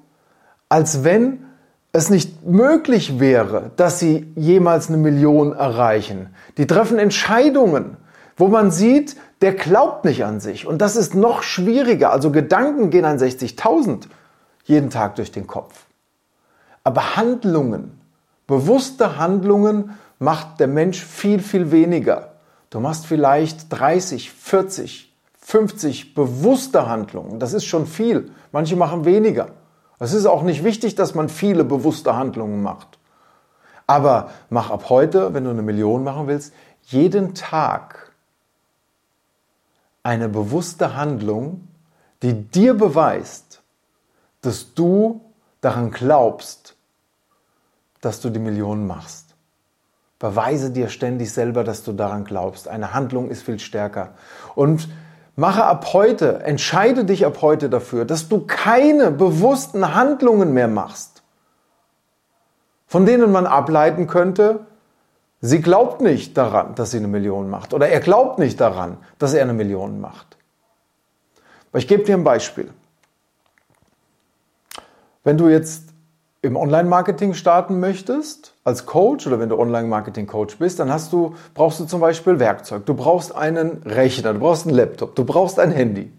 als 0.67 1.03
wenn 1.03 1.46
es 1.94 2.10
nicht 2.10 2.46
möglich 2.46 3.20
wäre, 3.20 3.72
dass 3.75 4.00
sie 4.00 4.32
jemals 4.36 4.89
eine 4.89 4.98
Million 4.98 5.53
erreichen. 5.53 6.29
Die 6.58 6.67
treffen 6.67 7.00
Entscheidungen, 7.00 7.98
wo 8.38 8.48
man 8.48 8.72
sieht, 8.72 9.17
der 9.41 9.53
glaubt 9.53 10.06
nicht 10.06 10.24
an 10.24 10.39
sich. 10.39 10.65
Und 10.65 10.82
das 10.82 10.96
ist 10.96 11.15
noch 11.15 11.44
schwieriger. 11.44 12.12
Also 12.12 12.32
Gedanken 12.32 12.89
gehen 12.89 13.06
an 13.06 13.17
60.000 13.17 14.03
jeden 14.63 14.89
Tag 14.89 15.15
durch 15.15 15.32
den 15.32 15.48
Kopf. 15.48 15.86
Aber 16.84 17.15
Handlungen, 17.15 18.00
bewusste 18.46 19.17
Handlungen 19.17 19.98
macht 20.20 20.60
der 20.60 20.67
Mensch 20.67 21.03
viel, 21.03 21.39
viel 21.39 21.72
weniger. 21.72 22.34
Du 22.70 22.79
machst 22.79 23.06
vielleicht 23.06 23.72
30, 23.72 24.32
40, 24.32 25.13
50 25.39 26.13
bewusste 26.13 26.88
Handlungen. 26.88 27.39
Das 27.39 27.53
ist 27.53 27.65
schon 27.65 27.88
viel. 27.88 28.32
Manche 28.51 28.75
machen 28.75 29.06
weniger. 29.06 29.48
Es 30.00 30.13
ist 30.13 30.25
auch 30.25 30.44
nicht 30.44 30.63
wichtig, 30.63 30.96
dass 30.96 31.15
man 31.15 31.29
viele 31.29 31.63
bewusste 31.63 32.15
Handlungen 32.15 32.62
macht. 32.62 33.00
Aber 33.88 34.32
mach 34.50 34.70
ab 34.70 34.89
heute, 34.89 35.34
wenn 35.34 35.46
du 35.46 35.50
eine 35.50 35.62
Million 35.62 36.03
machen 36.03 36.27
willst, 36.27 36.53
jeden 36.84 37.34
Tag 37.34 38.06
eine 40.07 40.29
bewusste 40.29 40.95
Handlung, 40.95 41.67
die 42.21 42.33
dir 42.33 42.75
beweist, 42.75 43.61
dass 44.39 44.73
du 44.73 45.19
daran 45.59 45.91
glaubst, 45.91 46.77
dass 47.99 48.21
du 48.21 48.29
die 48.29 48.39
Millionen 48.39 48.87
machst. 48.87 49.35
Beweise 50.17 50.71
dir 50.71 50.87
ständig 50.87 51.33
selber, 51.33 51.65
dass 51.65 51.83
du 51.83 51.91
daran 51.91 52.23
glaubst. 52.23 52.69
Eine 52.69 52.93
Handlung 52.93 53.29
ist 53.29 53.43
viel 53.43 53.59
stärker. 53.59 54.13
Und 54.55 54.87
mache 55.35 55.65
ab 55.65 55.91
heute, 55.91 56.41
entscheide 56.43 57.03
dich 57.03 57.25
ab 57.25 57.41
heute 57.41 57.69
dafür, 57.69 58.05
dass 58.05 58.29
du 58.29 58.45
keine 58.47 59.11
bewussten 59.11 59.93
Handlungen 59.93 60.53
mehr 60.53 60.69
machst, 60.69 61.21
von 62.87 63.05
denen 63.05 63.33
man 63.33 63.45
ableiten 63.45 64.07
könnte, 64.07 64.67
Sie 65.41 65.62
glaubt 65.62 66.01
nicht 66.01 66.36
daran, 66.38 66.74
dass 66.75 66.91
sie 66.91 66.98
eine 66.98 67.08
Million 67.08 67.50
macht. 67.50 67.74
Oder 67.74 67.89
er 67.89 68.00
glaubt 68.00 68.39
nicht 68.39 68.60
daran, 68.60 68.98
dass 69.20 69.34
er 69.34 69.44
eine 69.44 69.53
Million 69.53 70.01
macht. 70.01 70.38
Aber 71.72 71.79
ich 71.79 71.88
gebe 71.88 72.03
dir 72.03 72.15
ein 72.15 72.24
Beispiel. 72.24 72.72
Wenn 75.24 75.38
du 75.38 75.48
jetzt 75.48 75.84
im 76.41 76.56
Online-Marketing 76.56 77.34
starten 77.34 77.79
möchtest, 77.79 78.53
als 78.63 78.86
Coach 78.86 79.27
oder 79.27 79.39
wenn 79.39 79.50
du 79.50 79.60
Online-Marketing-Coach 79.60 80.58
bist, 80.58 80.79
dann 80.79 80.91
hast 80.91 81.12
du, 81.13 81.36
brauchst 81.53 81.79
du 81.79 81.86
zum 81.86 82.00
Beispiel 82.00 82.39
Werkzeug. 82.39 82.86
Du 82.86 82.94
brauchst 82.94 83.36
einen 83.36 83.84
Rechner, 83.84 84.34
du 84.34 84.39
brauchst 84.39 84.65
einen 84.65 84.75
Laptop, 84.75 85.15
du 85.15 85.25
brauchst 85.25 85.60
ein 85.60 85.72
Handy, 85.72 86.12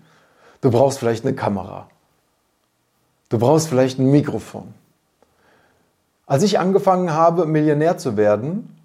du 0.61 0.71
brauchst 0.71 0.99
vielleicht 0.99 1.25
eine 1.25 1.35
Kamera, 1.35 1.89
du 3.31 3.39
brauchst 3.39 3.69
vielleicht 3.69 3.99
ein 3.99 4.11
Mikrofon. 4.11 4.75
Als 6.27 6.43
ich 6.43 6.59
angefangen 6.59 7.13
habe, 7.13 7.47
Millionär 7.47 7.97
zu 7.97 8.17
werden, 8.17 8.78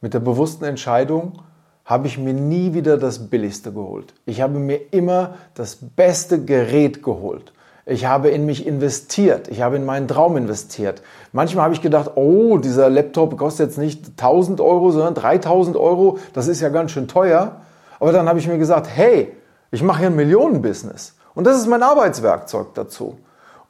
mit 0.00 0.14
der 0.14 0.20
bewussten 0.20 0.64
Entscheidung 0.64 1.42
habe 1.84 2.06
ich 2.06 2.18
mir 2.18 2.34
nie 2.34 2.74
wieder 2.74 2.98
das 2.98 3.30
Billigste 3.30 3.72
geholt. 3.72 4.14
Ich 4.26 4.40
habe 4.40 4.58
mir 4.58 4.80
immer 4.92 5.34
das 5.54 5.76
beste 5.96 6.44
Gerät 6.44 7.02
geholt. 7.02 7.52
Ich 7.86 8.04
habe 8.04 8.28
in 8.28 8.44
mich 8.44 8.66
investiert. 8.66 9.48
Ich 9.48 9.62
habe 9.62 9.76
in 9.76 9.86
meinen 9.86 10.06
Traum 10.06 10.36
investiert. 10.36 11.02
Manchmal 11.32 11.64
habe 11.64 11.74
ich 11.74 11.80
gedacht, 11.80 12.12
oh, 12.16 12.58
dieser 12.58 12.90
Laptop 12.90 13.38
kostet 13.38 13.68
jetzt 13.68 13.78
nicht 13.78 14.06
1000 14.10 14.60
Euro, 14.60 14.90
sondern 14.90 15.14
3000 15.14 15.76
Euro. 15.76 16.18
Das 16.34 16.48
ist 16.48 16.60
ja 16.60 16.68
ganz 16.68 16.90
schön 16.90 17.08
teuer. 17.08 17.62
Aber 17.98 18.12
dann 18.12 18.28
habe 18.28 18.38
ich 18.38 18.46
mir 18.46 18.58
gesagt, 18.58 18.88
hey, 18.94 19.32
ich 19.70 19.82
mache 19.82 20.00
hier 20.00 20.08
ein 20.08 20.16
Millionenbusiness. 20.16 21.14
Und 21.34 21.46
das 21.46 21.56
ist 21.56 21.66
mein 21.66 21.82
Arbeitswerkzeug 21.82 22.74
dazu 22.74 23.16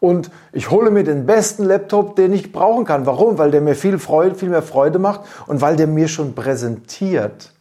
und 0.00 0.30
ich 0.52 0.70
hole 0.70 0.90
mir 0.90 1.04
den 1.04 1.26
besten 1.26 1.64
Laptop, 1.64 2.16
den 2.16 2.32
ich 2.32 2.52
brauchen 2.52 2.84
kann. 2.84 3.06
Warum? 3.06 3.38
Weil 3.38 3.50
der 3.50 3.60
mir 3.60 3.74
viel 3.74 3.98
Freude, 3.98 4.34
viel 4.34 4.48
mehr 4.48 4.62
Freude 4.62 4.98
macht 4.98 5.22
und 5.46 5.60
weil 5.60 5.76
der 5.76 5.86
mir 5.86 6.08
schon 6.08 6.34
präsentiert 6.34 7.52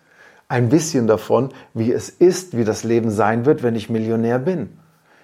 ein 0.48 0.70
bisschen 0.70 1.08
davon, 1.08 1.50
wie 1.74 1.92
es 1.92 2.10
ist, 2.10 2.56
wie 2.56 2.64
das 2.64 2.84
Leben 2.84 3.12
sein 3.12 3.46
wird, 3.46 3.64
wenn 3.64 3.76
ich 3.76 3.90
Millionär 3.90 4.40
bin. 4.40 4.70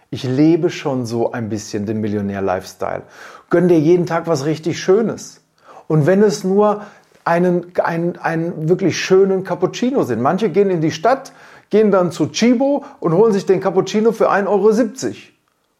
Ich 0.09 0.23
lebe 0.23 0.69
schon 0.69 1.05
so 1.05 1.31
ein 1.31 1.49
bisschen 1.49 1.85
den 1.85 2.01
Millionär-Lifestyle. 2.01 3.03
Gönn 3.49 3.67
dir 3.67 3.79
jeden 3.79 4.05
Tag 4.05 4.27
was 4.27 4.45
richtig 4.45 4.79
Schönes. 4.79 5.41
Und 5.87 6.05
wenn 6.05 6.21
es 6.21 6.43
nur 6.43 6.81
einen, 7.25 7.71
einen, 7.81 8.17
einen 8.17 8.69
wirklich 8.69 8.99
schönen 8.99 9.43
Cappuccino 9.43 10.03
sind. 10.03 10.21
Manche 10.21 10.49
gehen 10.49 10.69
in 10.69 10.81
die 10.81 10.91
Stadt, 10.91 11.31
gehen 11.69 11.91
dann 11.91 12.11
zu 12.11 12.27
Chibo 12.27 12.85
und 12.99 13.13
holen 13.13 13.33
sich 13.33 13.45
den 13.45 13.59
Cappuccino 13.59 14.11
für 14.11 14.29
1,70 14.29 14.47
Euro 14.47 14.71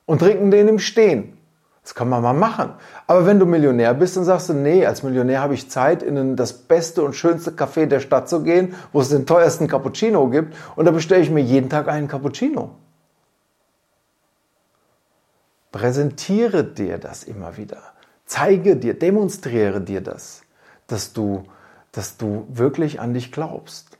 und 0.05 0.19
trinken 0.19 0.51
den 0.51 0.67
im 0.67 0.79
Stehen. 0.79 1.37
Das 1.83 1.95
kann 1.95 2.07
man 2.07 2.23
mal 2.23 2.33
machen. 2.33 2.73
Aber 3.07 3.25
wenn 3.25 3.39
du 3.39 3.45
Millionär 3.45 3.93
bist, 3.93 4.15
dann 4.15 4.23
sagst 4.23 4.47
du, 4.47 4.53
nee, 4.53 4.85
als 4.85 5.03
Millionär 5.03 5.41
habe 5.41 5.53
ich 5.53 5.69
Zeit, 5.69 6.01
in 6.01 6.37
das 6.37 6.53
beste 6.53 7.03
und 7.03 7.13
schönste 7.13 7.51
Café 7.51 7.85
der 7.87 7.99
Stadt 7.99 8.29
zu 8.29 8.41
gehen, 8.41 8.75
wo 8.93 9.01
es 9.01 9.09
den 9.09 9.25
teuersten 9.25 9.67
Cappuccino 9.67 10.29
gibt. 10.29 10.55
Und 10.77 10.85
da 10.85 10.91
bestelle 10.91 11.21
ich 11.21 11.29
mir 11.29 11.41
jeden 11.41 11.69
Tag 11.69 11.89
einen 11.89 12.07
Cappuccino. 12.07 12.71
Präsentiere 15.73 16.63
dir 16.63 16.99
das 16.99 17.23
immer 17.23 17.57
wieder. 17.57 17.81
Zeige 18.25 18.77
dir, 18.77 18.97
demonstriere 18.97 19.81
dir 19.81 19.99
das, 19.99 20.43
dass 20.87 21.11
du, 21.11 21.43
dass 21.91 22.15
du 22.15 22.47
wirklich 22.47 23.01
an 23.01 23.13
dich 23.13 23.33
glaubst. 23.33 23.97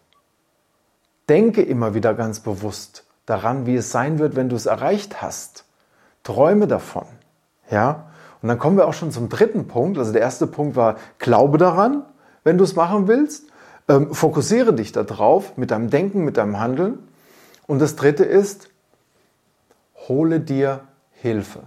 Denke 1.27 1.61
immer 1.61 1.93
wieder 1.93 2.13
ganz 2.13 2.39
bewusst 2.39 3.05
daran, 3.25 3.65
wie 3.65 3.75
es 3.75 3.91
sein 3.91 4.19
wird, 4.19 4.37
wenn 4.37 4.49
du 4.49 4.55
es 4.55 4.67
erreicht 4.67 5.21
hast. 5.21 5.65
Träume 6.23 6.67
davon. 6.67 7.05
Ja? 7.69 8.07
Und 8.41 8.49
dann 8.49 8.59
kommen 8.59 8.77
wir 8.77 8.87
auch 8.87 8.93
schon 8.93 9.11
zum 9.11 9.29
dritten 9.29 9.67
Punkt. 9.67 9.97
Also 9.97 10.11
der 10.11 10.21
erste 10.21 10.47
Punkt 10.47 10.75
war, 10.75 10.97
glaube 11.19 11.57
daran, 11.57 12.03
wenn 12.43 12.57
du 12.57 12.63
es 12.63 12.75
machen 12.75 13.07
willst. 13.07 13.45
Ähm, 13.87 14.13
fokussiere 14.13 14.73
dich 14.73 14.91
darauf 14.91 15.57
mit 15.57 15.71
deinem 15.71 15.89
Denken, 15.89 16.23
mit 16.23 16.37
deinem 16.37 16.59
Handeln. 16.59 16.99
Und 17.67 17.79
das 17.79 17.95
dritte 17.95 18.23
ist, 18.23 18.69
hole 20.07 20.39
dir 20.39 20.81
Hilfe. 21.11 21.61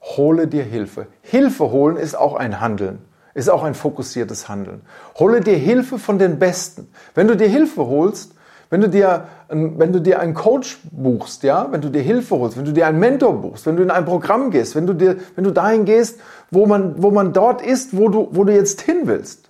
Hole 0.00 0.46
dir 0.46 0.62
Hilfe. 0.62 1.06
Hilfe 1.22 1.70
holen 1.70 1.96
ist 1.96 2.16
auch 2.16 2.34
ein 2.34 2.60
Handeln, 2.60 3.00
ist 3.34 3.50
auch 3.50 3.64
ein 3.64 3.74
fokussiertes 3.74 4.48
Handeln. 4.48 4.82
Hole 5.18 5.40
dir 5.40 5.56
Hilfe 5.56 5.98
von 5.98 6.18
den 6.18 6.38
Besten. 6.38 6.88
Wenn 7.14 7.26
du 7.26 7.36
dir 7.36 7.48
Hilfe 7.48 7.86
holst, 7.86 8.34
wenn 8.70 8.82
du 8.82 8.88
dir, 8.88 9.28
wenn 9.48 9.92
du 9.92 10.00
dir 10.00 10.20
einen 10.20 10.34
Coach 10.34 10.78
buchst, 10.90 11.42
ja, 11.42 11.72
wenn 11.72 11.80
du 11.80 11.88
dir 11.88 12.02
Hilfe 12.02 12.36
holst, 12.36 12.58
wenn 12.58 12.66
du 12.66 12.72
dir 12.72 12.86
einen 12.86 12.98
Mentor 12.98 13.40
buchst, 13.40 13.64
wenn 13.66 13.76
du 13.76 13.82
in 13.82 13.90
ein 13.90 14.04
Programm 14.04 14.50
gehst, 14.50 14.74
wenn 14.74 14.86
du 14.86 14.92
dir, 14.92 15.16
wenn 15.34 15.44
du 15.44 15.52
dahin 15.52 15.86
gehst, 15.86 16.20
wo 16.50 16.66
man, 16.66 17.02
wo 17.02 17.10
man 17.10 17.32
dort 17.32 17.62
ist, 17.62 17.96
wo 17.96 18.08
du, 18.08 18.28
wo 18.32 18.44
du 18.44 18.52
jetzt 18.52 18.82
hin 18.82 19.02
willst. 19.04 19.48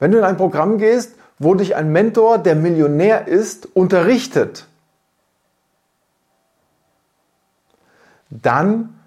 Wenn 0.00 0.10
du 0.10 0.18
in 0.18 0.24
ein 0.24 0.36
Programm 0.36 0.78
gehst, 0.78 1.14
wo 1.38 1.54
dich 1.54 1.76
ein 1.76 1.92
Mentor, 1.92 2.38
der 2.38 2.56
Millionär 2.56 3.28
ist, 3.28 3.66
unterrichtet, 3.76 4.66
dann 8.30 8.98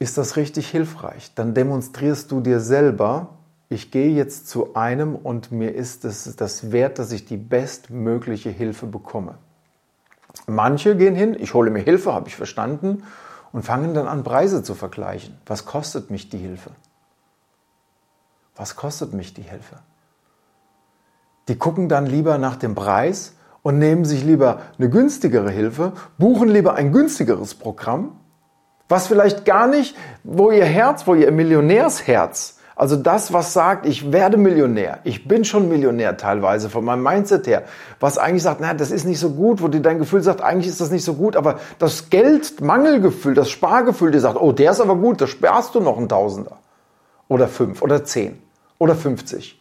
ist 0.00 0.18
das 0.18 0.36
richtig 0.36 0.68
hilfreich. 0.68 1.32
Dann 1.34 1.54
demonstrierst 1.54 2.30
du 2.30 2.40
dir 2.40 2.60
selber, 2.60 3.37
ich 3.68 3.90
gehe 3.90 4.10
jetzt 4.10 4.48
zu 4.48 4.74
einem 4.74 5.14
und 5.14 5.52
mir 5.52 5.74
ist 5.74 6.04
es 6.04 6.36
das 6.36 6.72
wert, 6.72 6.98
dass 6.98 7.12
ich 7.12 7.26
die 7.26 7.36
bestmögliche 7.36 8.50
Hilfe 8.50 8.86
bekomme. 8.86 9.34
Manche 10.46 10.96
gehen 10.96 11.14
hin, 11.14 11.36
ich 11.38 11.52
hole 11.54 11.70
mir 11.70 11.82
Hilfe, 11.82 12.14
habe 12.14 12.28
ich 12.28 12.36
verstanden, 12.36 13.02
und 13.52 13.62
fangen 13.62 13.94
dann 13.94 14.06
an, 14.06 14.24
Preise 14.24 14.62
zu 14.62 14.74
vergleichen. 14.74 15.36
Was 15.46 15.64
kostet 15.64 16.10
mich 16.10 16.28
die 16.28 16.38
Hilfe? 16.38 16.70
Was 18.56 18.76
kostet 18.76 19.14
mich 19.14 19.34
die 19.34 19.42
Hilfe? 19.42 19.76
Die 21.48 21.56
gucken 21.56 21.88
dann 21.88 22.06
lieber 22.06 22.38
nach 22.38 22.56
dem 22.56 22.74
Preis 22.74 23.34
und 23.62 23.78
nehmen 23.78 24.04
sich 24.04 24.24
lieber 24.24 24.62
eine 24.78 24.90
günstigere 24.90 25.50
Hilfe, 25.50 25.92
buchen 26.18 26.48
lieber 26.48 26.74
ein 26.74 26.92
günstigeres 26.92 27.54
Programm, 27.54 28.18
was 28.88 29.06
vielleicht 29.06 29.44
gar 29.44 29.66
nicht, 29.66 29.96
wo 30.24 30.50
ihr 30.50 30.64
Herz, 30.64 31.06
wo 31.06 31.14
ihr 31.14 31.30
Millionärsherz 31.32 32.57
also 32.78 32.94
das, 32.94 33.32
was 33.32 33.52
sagt, 33.52 33.86
ich 33.86 34.12
werde 34.12 34.36
Millionär, 34.36 35.00
ich 35.02 35.26
bin 35.26 35.44
schon 35.44 35.68
Millionär 35.68 36.16
teilweise 36.16 36.70
von 36.70 36.84
meinem 36.84 37.02
Mindset 37.02 37.48
her, 37.48 37.64
was 37.98 38.18
eigentlich 38.18 38.44
sagt, 38.44 38.60
na, 38.60 38.72
das 38.72 38.92
ist 38.92 39.04
nicht 39.04 39.18
so 39.18 39.30
gut, 39.30 39.60
wo 39.60 39.66
dir 39.66 39.80
dein 39.80 39.98
Gefühl 39.98 40.22
sagt, 40.22 40.42
eigentlich 40.42 40.68
ist 40.68 40.80
das 40.80 40.92
nicht 40.92 41.04
so 41.04 41.14
gut, 41.14 41.34
aber 41.34 41.58
das 41.80 42.08
Geldmangelgefühl, 42.08 43.34
das 43.34 43.50
Spargefühl 43.50 44.12
dir 44.12 44.20
sagt, 44.20 44.40
oh, 44.40 44.52
der 44.52 44.70
ist 44.70 44.80
aber 44.80 44.94
gut, 44.94 45.20
da 45.20 45.26
sparst 45.26 45.74
du 45.74 45.80
noch 45.80 45.98
einen 45.98 46.08
Tausender 46.08 46.58
oder 47.26 47.48
fünf 47.48 47.82
oder 47.82 48.04
zehn 48.04 48.40
oder 48.78 48.94
fünfzig. 48.94 49.60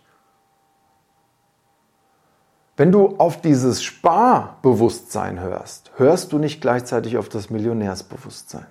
Wenn 2.75 2.91
du 2.91 3.15
auf 3.17 3.41
dieses 3.41 3.81
Sparbewusstsein 3.81 5.39
hörst, 5.39 5.89
hörst 5.95 6.33
du 6.33 6.38
nicht 6.38 6.62
gleichzeitig 6.62 7.17
auf 7.17 7.29
das 7.29 7.50
Millionärsbewusstsein. 7.50 8.67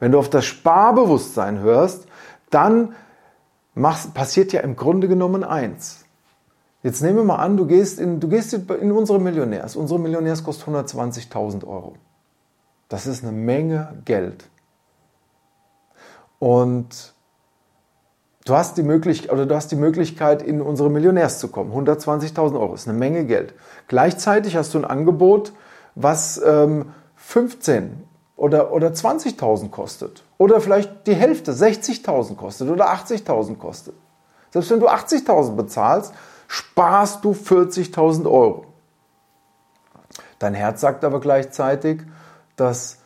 Wenn 0.00 0.10
du 0.10 0.18
auf 0.18 0.28
das 0.28 0.44
Sparbewusstsein 0.44 1.60
hörst, 1.60 2.08
dann 2.54 2.94
passiert 3.74 4.52
ja 4.52 4.60
im 4.60 4.76
Grunde 4.76 5.08
genommen 5.08 5.44
eins. 5.44 6.04
Jetzt 6.82 7.02
nehmen 7.02 7.16
wir 7.16 7.24
mal 7.24 7.36
an, 7.36 7.56
du 7.56 7.66
gehst 7.66 7.98
in, 7.98 8.20
du 8.20 8.28
gehst 8.28 8.52
in 8.52 8.92
unsere 8.92 9.18
Millionärs. 9.18 9.74
Unsere 9.74 9.98
Millionärs 9.98 10.44
kostet 10.44 10.68
120.000 10.68 11.66
Euro. 11.66 11.94
Das 12.88 13.06
ist 13.06 13.22
eine 13.22 13.32
Menge 13.32 14.02
Geld. 14.04 14.48
Und 16.38 17.14
Du 18.44 18.54
hast 18.54 18.76
die 18.76 18.82
Möglichkeit, 18.82 19.32
oder 19.32 19.46
du 19.46 19.54
hast 19.54 19.72
die 19.72 19.76
Möglichkeit, 19.76 20.42
in 20.42 20.60
unsere 20.60 20.90
Millionärs 20.90 21.38
zu 21.38 21.48
kommen. 21.48 21.72
120.000 21.72 22.60
Euro 22.60 22.74
ist 22.74 22.86
eine 22.86 22.98
Menge 22.98 23.24
Geld. 23.24 23.54
Gleichzeitig 23.88 24.54
hast 24.54 24.74
du 24.74 24.78
ein 24.78 24.84
Angebot, 24.84 25.52
was 25.94 26.42
ähm, 26.44 26.92
15 27.16 28.02
oder, 28.36 28.70
oder 28.72 28.88
20.000 28.88 29.70
kostet. 29.70 30.23
Oder 30.38 30.60
vielleicht 30.60 31.06
die 31.06 31.14
Hälfte, 31.14 31.52
60.000 31.52 32.34
kostet 32.36 32.68
oder 32.68 32.92
80.000 32.92 33.56
kostet. 33.56 33.94
Selbst 34.50 34.70
wenn 34.70 34.80
du 34.80 34.88
80.000 34.88 35.54
bezahlst, 35.54 36.12
sparst 36.48 37.24
du 37.24 37.32
40.000 37.32 38.26
Euro. 38.26 38.66
Dein 40.38 40.54
Herz 40.54 40.80
sagt 40.80 41.04
aber 41.04 41.20
gleichzeitig, 41.20 42.02
dass 42.56 42.98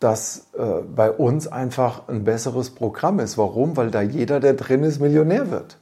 das 0.00 0.48
äh, 0.54 0.82
bei 0.82 1.10
uns 1.10 1.46
einfach 1.46 2.08
ein 2.08 2.24
besseres 2.24 2.70
Programm 2.70 3.20
ist. 3.20 3.38
Warum? 3.38 3.76
Weil 3.76 3.90
da 3.90 4.02
jeder, 4.02 4.40
der 4.40 4.54
drin 4.54 4.82
ist, 4.82 5.00
Millionär 5.00 5.50
wird. 5.50 5.78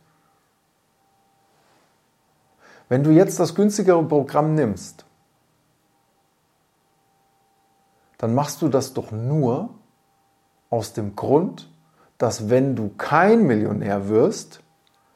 Wenn 2.89 3.03
du 3.03 3.11
jetzt 3.11 3.41
das 3.41 3.55
günstigere 3.55 4.03
Programm 4.05 4.55
nimmst, 4.55 5.05
dann 8.19 8.35
machst 8.35 8.61
du 8.61 8.69
das 8.69 8.93
doch 8.93 9.11
nur 9.13 9.71
aus 10.71 10.93
dem 10.93 11.17
Grund, 11.17 11.69
dass 12.17 12.49
wenn 12.49 12.77
du 12.77 12.91
kein 12.97 13.47
Millionär 13.47 14.09
wirst, 14.09 14.63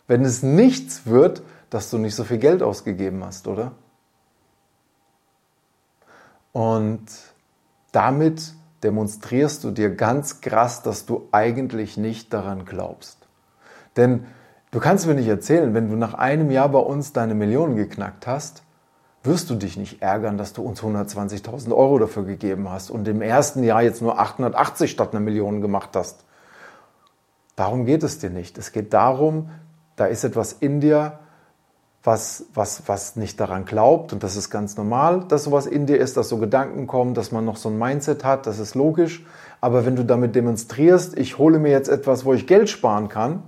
wenn 0.07 0.25
es 0.25 0.43
nichts 0.43 1.07
wird, 1.07 1.43
dass 1.71 1.91
du 1.91 1.99
nicht 1.99 2.15
so 2.15 2.25
viel 2.25 2.39
Geld 2.39 2.63
ausgegeben 2.63 3.25
hast, 3.25 3.49
oder? 3.49 3.73
Und 6.53 7.07
damit 7.93 8.55
demonstrierst 8.83 9.65
du 9.65 9.71
dir 9.71 9.95
ganz 9.95 10.41
krass, 10.41 10.83
dass 10.83 11.07
du 11.07 11.29
eigentlich 11.33 11.97
nicht 11.97 12.33
daran 12.33 12.65
glaubst. 12.65 13.27
Denn 13.97 14.27
du 14.71 14.81
kannst 14.81 15.07
mir 15.07 15.15
nicht 15.15 15.29
erzählen, 15.29 15.73
wenn 15.75 15.89
du 15.89 15.97
nach 15.97 16.15
einem 16.15 16.51
Jahr 16.51 16.69
bei 16.69 16.81
uns 16.81 17.13
deine 17.13 17.35
Millionen 17.35 17.77
geknackt 17.77 18.27
hast, 18.27 18.64
wirst 19.25 19.49
du 19.49 19.55
dich 19.55 19.77
nicht 19.77 20.03
ärgern, 20.03 20.39
dass 20.39 20.53
du 20.53 20.63
uns 20.63 20.83
120.000 20.83 21.75
Euro 21.75 21.99
dafür 21.99 22.25
gegeben 22.25 22.71
hast 22.71 22.91
und 22.91 23.09
im 23.09 23.23
ersten 23.23 23.65
Jahr 23.65 23.83
jetzt 23.83 24.03
nur 24.03 24.19
880 24.21 24.91
statt 24.91 25.11
einer 25.13 25.21
Million 25.21 25.63
gemacht 25.63 25.91
hast. 25.95 26.25
Darum 27.57 27.87
geht 27.87 28.03
es 28.03 28.19
dir 28.19 28.31
nicht. 28.31 28.59
Es 28.59 28.73
geht 28.73 28.93
darum, 28.93 29.51
da 29.97 30.07
ist 30.07 30.25
etwas 30.25 30.53
in 30.53 30.81
dir, 30.81 31.19
was, 32.03 32.45
was, 32.53 32.83
was 32.87 33.17
nicht 33.17 33.41
daran 33.41 33.65
glaubt. 33.65 34.13
Und 34.13 34.23
das 34.23 34.37
ist 34.37 34.51
ganz 34.51 34.77
normal, 34.77 35.25
dass 35.29 35.45
sowas 35.45 35.67
in 35.67 35.87
dir 35.87 35.97
ist, 35.97 36.19
dass 36.19 36.29
so 36.29 36.37
Gedanken 36.37 36.87
kommen, 36.87 37.15
dass 37.15 37.33
man 37.33 37.47
noch 37.47 37.57
so 37.57 37.71
ein 37.71 37.79
Mindset 37.79 38.25
hat, 38.25 38.47
das 38.47 38.59
ist 38.59 38.75
logisch. 38.75 39.25
Aber 39.63 39.87
wenn 39.87 39.97
du 39.97 40.05
damit 40.05 40.35
demonstrierst, 40.35 41.17
ich 41.17 41.39
hole 41.39 41.59
mir 41.59 41.71
jetzt 41.71 41.89
etwas, 41.89 42.27
wo 42.27 42.35
ich 42.35 42.47
Geld 42.47 42.69
sparen 42.69 43.09
kann, 43.09 43.43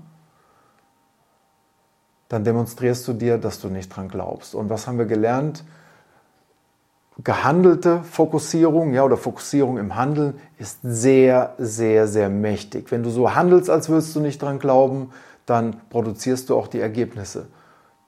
dann 2.29 2.45
demonstrierst 2.45 3.07
du 3.09 3.13
dir, 3.13 3.39
dass 3.39 3.61
du 3.61 3.69
nicht 3.69 3.95
dran 3.95 4.09
glaubst. 4.09 4.55
Und 4.55 4.71
was 4.71 4.87
haben 4.87 4.99
wir 4.99 5.07
gelernt? 5.07 5.65
Gehandelte 7.23 8.03
Fokussierung, 8.03 8.93
ja, 8.93 9.03
oder 9.05 9.17
Fokussierung 9.17 9.79
im 9.79 9.97
Handeln 9.97 10.35
ist 10.59 10.81
sehr, 10.83 11.55
sehr, 11.59 12.09
sehr 12.09 12.29
mächtig. 12.29 12.91
Wenn 12.91 13.03
du 13.03 13.11
so 13.11 13.35
handelst, 13.35 13.71
als 13.71 13.89
würdest 13.89 14.15
du 14.15 14.21
nicht 14.21 14.43
dran 14.43 14.59
glauben, 14.59 15.11
dann 15.47 15.77
produzierst 15.89 16.51
du 16.51 16.57
auch 16.57 16.69
die 16.69 16.81
Ergebnisse 16.81 17.47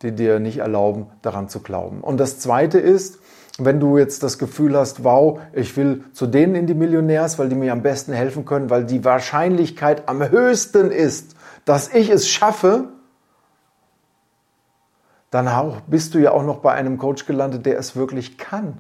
die 0.03 0.13
dir 0.13 0.39
nicht 0.39 0.59
erlauben, 0.59 1.07
daran 1.23 1.49
zu 1.49 1.61
glauben. 1.61 2.01
Und 2.01 2.19
das 2.19 2.39
Zweite 2.39 2.79
ist, 2.79 3.19
wenn 3.59 3.81
du 3.81 3.99
jetzt 3.99 4.23
das 4.23 4.39
Gefühl 4.39 4.77
hast, 4.77 5.03
wow, 5.03 5.41
ich 5.53 5.77
will 5.77 6.05
zu 6.13 6.27
denen 6.27 6.55
in 6.55 6.67
die 6.67 6.75
Millionärs, 6.75 7.39
weil 7.39 7.49
die 7.49 7.57
mir 7.57 7.73
am 7.73 7.83
besten 7.83 8.13
helfen 8.13 8.45
können, 8.45 8.71
weil 8.71 8.85
die 8.85 9.05
Wahrscheinlichkeit 9.05 10.09
am 10.09 10.29
höchsten 10.29 10.93
ist, 10.93 11.35
dass 11.65 11.93
ich 11.93 12.11
es 12.11 12.29
schaffe, 12.29 12.85
dann 15.31 15.51
bist 15.87 16.15
du 16.15 16.19
ja 16.19 16.33
auch 16.33 16.43
noch 16.43 16.61
bei 16.61 16.73
einem 16.73 16.99
Coach 16.99 17.27
gelandet, 17.27 17.67
der 17.67 17.79
es 17.79 17.97
wirklich 17.97 18.39
kann. 18.39 18.79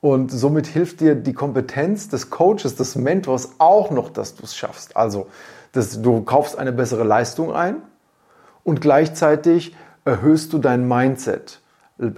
Und 0.00 0.30
somit 0.30 0.66
hilft 0.66 1.00
dir 1.00 1.14
die 1.14 1.32
Kompetenz 1.32 2.08
des 2.08 2.30
Coaches, 2.30 2.76
des 2.76 2.94
Mentors 2.94 3.54
auch 3.58 3.90
noch, 3.90 4.10
dass 4.10 4.36
du 4.36 4.44
es 4.44 4.56
schaffst. 4.56 4.96
Also, 4.96 5.26
dass 5.72 6.00
du 6.00 6.22
kaufst 6.22 6.58
eine 6.58 6.72
bessere 6.72 7.04
Leistung 7.04 7.52
ein, 7.52 7.82
und 8.68 8.82
gleichzeitig 8.82 9.74
erhöhst 10.04 10.52
du 10.52 10.58
dein 10.58 10.86
Mindset, 10.86 11.62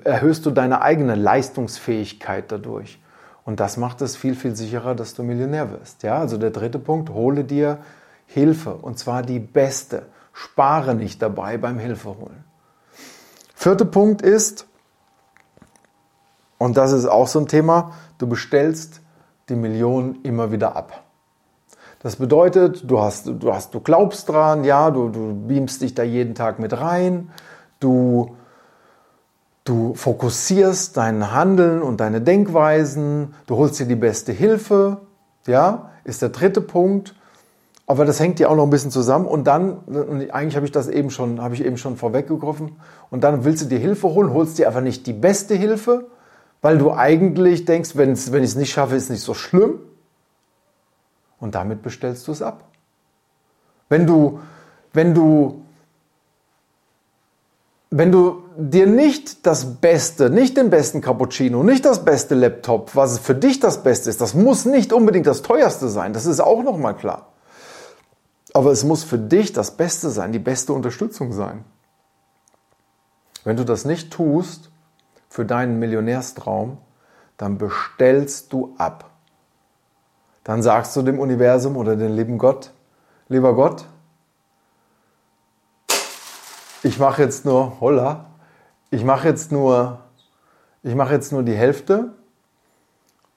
erhöhst 0.02 0.44
du 0.46 0.50
deine 0.50 0.82
eigene 0.82 1.14
Leistungsfähigkeit 1.14 2.50
dadurch. 2.50 3.00
Und 3.44 3.60
das 3.60 3.76
macht 3.76 4.02
es 4.02 4.16
viel, 4.16 4.34
viel 4.34 4.56
sicherer, 4.56 4.96
dass 4.96 5.14
du 5.14 5.22
Millionär 5.22 5.70
wirst. 5.70 6.02
Ja, 6.02 6.18
also 6.18 6.38
der 6.38 6.50
dritte 6.50 6.80
Punkt, 6.80 7.10
hole 7.10 7.44
dir 7.44 7.78
Hilfe 8.26 8.74
und 8.74 8.98
zwar 8.98 9.22
die 9.22 9.38
beste. 9.38 10.06
Spare 10.32 10.96
nicht 10.96 11.22
dabei 11.22 11.56
beim 11.56 11.78
Hilfeholen. 11.78 12.49
Vierter 13.60 13.84
Punkt 13.84 14.22
ist, 14.22 14.66
und 16.56 16.78
das 16.78 16.92
ist 16.92 17.04
auch 17.04 17.28
so 17.28 17.40
ein 17.40 17.46
Thema, 17.46 17.92
du 18.16 18.26
bestellst 18.26 19.02
die 19.50 19.54
Millionen 19.54 20.22
immer 20.22 20.50
wieder 20.50 20.76
ab. 20.76 21.02
Das 21.98 22.16
bedeutet, 22.16 22.90
du, 22.90 23.00
hast, 23.00 23.26
du, 23.26 23.52
hast, 23.52 23.74
du 23.74 23.80
glaubst 23.80 24.30
dran, 24.30 24.64
ja, 24.64 24.90
du, 24.90 25.10
du 25.10 25.46
beamst 25.46 25.82
dich 25.82 25.94
da 25.94 26.02
jeden 26.02 26.34
Tag 26.34 26.58
mit 26.58 26.72
rein, 26.80 27.28
du, 27.80 28.34
du 29.64 29.92
fokussierst 29.92 30.96
dein 30.96 31.30
Handeln 31.30 31.82
und 31.82 32.00
deine 32.00 32.22
Denkweisen, 32.22 33.34
du 33.46 33.56
holst 33.56 33.78
dir 33.78 33.84
die 33.84 33.94
beste 33.94 34.32
Hilfe, 34.32 35.02
ja, 35.46 35.90
ist 36.04 36.22
der 36.22 36.30
dritte 36.30 36.62
Punkt. 36.62 37.14
Aber 37.90 38.04
das 38.04 38.20
hängt 38.20 38.38
ja 38.38 38.48
auch 38.48 38.54
noch 38.54 38.62
ein 38.62 38.70
bisschen 38.70 38.92
zusammen 38.92 39.26
und 39.26 39.48
dann, 39.48 39.78
und 39.78 40.30
eigentlich 40.30 40.54
habe 40.54 40.64
ich 40.64 40.70
das 40.70 40.86
eben 40.86 41.10
schon, 41.10 41.42
habe 41.42 41.56
ich 41.56 41.64
eben 41.64 41.76
schon 41.76 41.96
vorweggegriffen, 41.96 42.76
und 43.10 43.24
dann 43.24 43.44
willst 43.44 43.64
du 43.64 43.66
dir 43.66 43.80
Hilfe 43.80 44.06
holen, 44.10 44.32
holst 44.32 44.58
dir 44.58 44.68
einfach 44.68 44.80
nicht 44.80 45.08
die 45.08 45.12
beste 45.12 45.56
Hilfe, 45.56 46.06
weil 46.62 46.78
du 46.78 46.92
eigentlich 46.92 47.64
denkst, 47.64 47.96
wenn, 47.96 48.16
wenn 48.16 48.44
ich 48.44 48.50
es 48.50 48.54
nicht 48.54 48.70
schaffe, 48.70 48.94
ist 48.94 49.04
es 49.04 49.10
nicht 49.10 49.22
so 49.22 49.34
schlimm 49.34 49.80
und 51.40 51.56
damit 51.56 51.82
bestellst 51.82 52.28
du 52.28 52.30
es 52.30 52.42
ab. 52.42 52.62
Wenn 53.88 54.06
du, 54.06 54.38
wenn 54.92 55.12
du, 55.12 55.60
wenn 57.90 58.12
du 58.12 58.44
dir 58.56 58.86
nicht 58.86 59.44
das 59.44 59.80
Beste, 59.80 60.30
nicht 60.30 60.56
den 60.56 60.70
besten 60.70 61.00
Cappuccino, 61.00 61.64
nicht 61.64 61.84
das 61.84 62.04
beste 62.04 62.36
Laptop, 62.36 62.94
was 62.94 63.18
für 63.18 63.34
dich 63.34 63.58
das 63.58 63.82
Beste 63.82 64.10
ist, 64.10 64.20
das 64.20 64.34
muss 64.34 64.64
nicht 64.64 64.92
unbedingt 64.92 65.26
das 65.26 65.42
teuerste 65.42 65.88
sein, 65.88 66.12
das 66.12 66.26
ist 66.26 66.38
auch 66.38 66.62
nochmal 66.62 66.94
klar. 66.94 67.29
Aber 68.52 68.72
es 68.72 68.84
muss 68.84 69.04
für 69.04 69.18
dich 69.18 69.52
das 69.52 69.76
Beste 69.76 70.10
sein, 70.10 70.32
die 70.32 70.38
beste 70.38 70.72
Unterstützung 70.72 71.32
sein. 71.32 71.64
Wenn 73.44 73.56
du 73.56 73.64
das 73.64 73.84
nicht 73.84 74.12
tust 74.12 74.70
für 75.28 75.44
deinen 75.44 75.78
Millionärstraum, 75.78 76.78
dann 77.36 77.58
bestellst 77.58 78.52
du 78.52 78.74
ab 78.76 79.10
dann 80.44 80.62
sagst 80.62 80.96
du 80.96 81.02
dem 81.02 81.18
Universum 81.18 81.76
oder 81.76 81.96
dem 81.96 82.14
lieben 82.16 82.38
Gott, 82.38 82.72
lieber 83.28 83.54
Gott, 83.54 83.86
ich 86.82 86.98
mache 86.98 87.22
jetzt 87.22 87.44
nur, 87.44 87.80
holla, 87.80 88.26
ich 88.90 89.04
mache 89.04 89.28
jetzt 89.28 89.52
nur, 89.52 90.00
ich 90.82 90.94
mache 90.94 91.14
jetzt 91.14 91.30
nur 91.30 91.42
die 91.42 91.54
Hälfte 91.54 92.14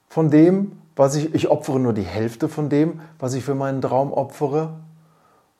von 0.07 0.29
dem, 0.29 0.79
was 0.95 1.15
ich, 1.15 1.33
ich 1.35 1.49
opfere 1.49 1.79
nur 1.79 1.93
die 1.93 2.03
Hälfte 2.03 2.47
von 2.47 2.69
dem, 2.69 3.01
was 3.19 3.33
ich 3.33 3.43
für 3.43 3.55
meinen 3.55 3.81
Traum 3.81 4.13
opfere. 4.13 4.73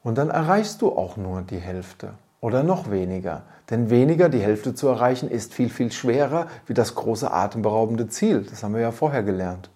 Und 0.03 0.17
dann 0.17 0.29
erreichst 0.29 0.81
du 0.81 0.89
auch 0.89 1.17
nur 1.17 1.41
die 1.41 1.59
Hälfte 1.59 2.13
oder 2.41 2.61
noch 2.61 2.91
weniger. 2.91 3.43
Denn 3.69 3.89
weniger, 3.89 4.27
die 4.27 4.41
Hälfte 4.41 4.75
zu 4.75 4.87
erreichen, 4.89 5.29
ist 5.29 5.53
viel, 5.53 5.69
viel 5.69 5.91
schwerer 5.91 6.47
wie 6.67 6.73
das 6.73 6.95
große 6.95 7.31
atemberaubende 7.31 8.09
Ziel. 8.09 8.45
Das 8.49 8.63
haben 8.63 8.73
wir 8.73 8.81
ja 8.81 8.91
vorher 8.91 9.23
gelernt. 9.23 9.69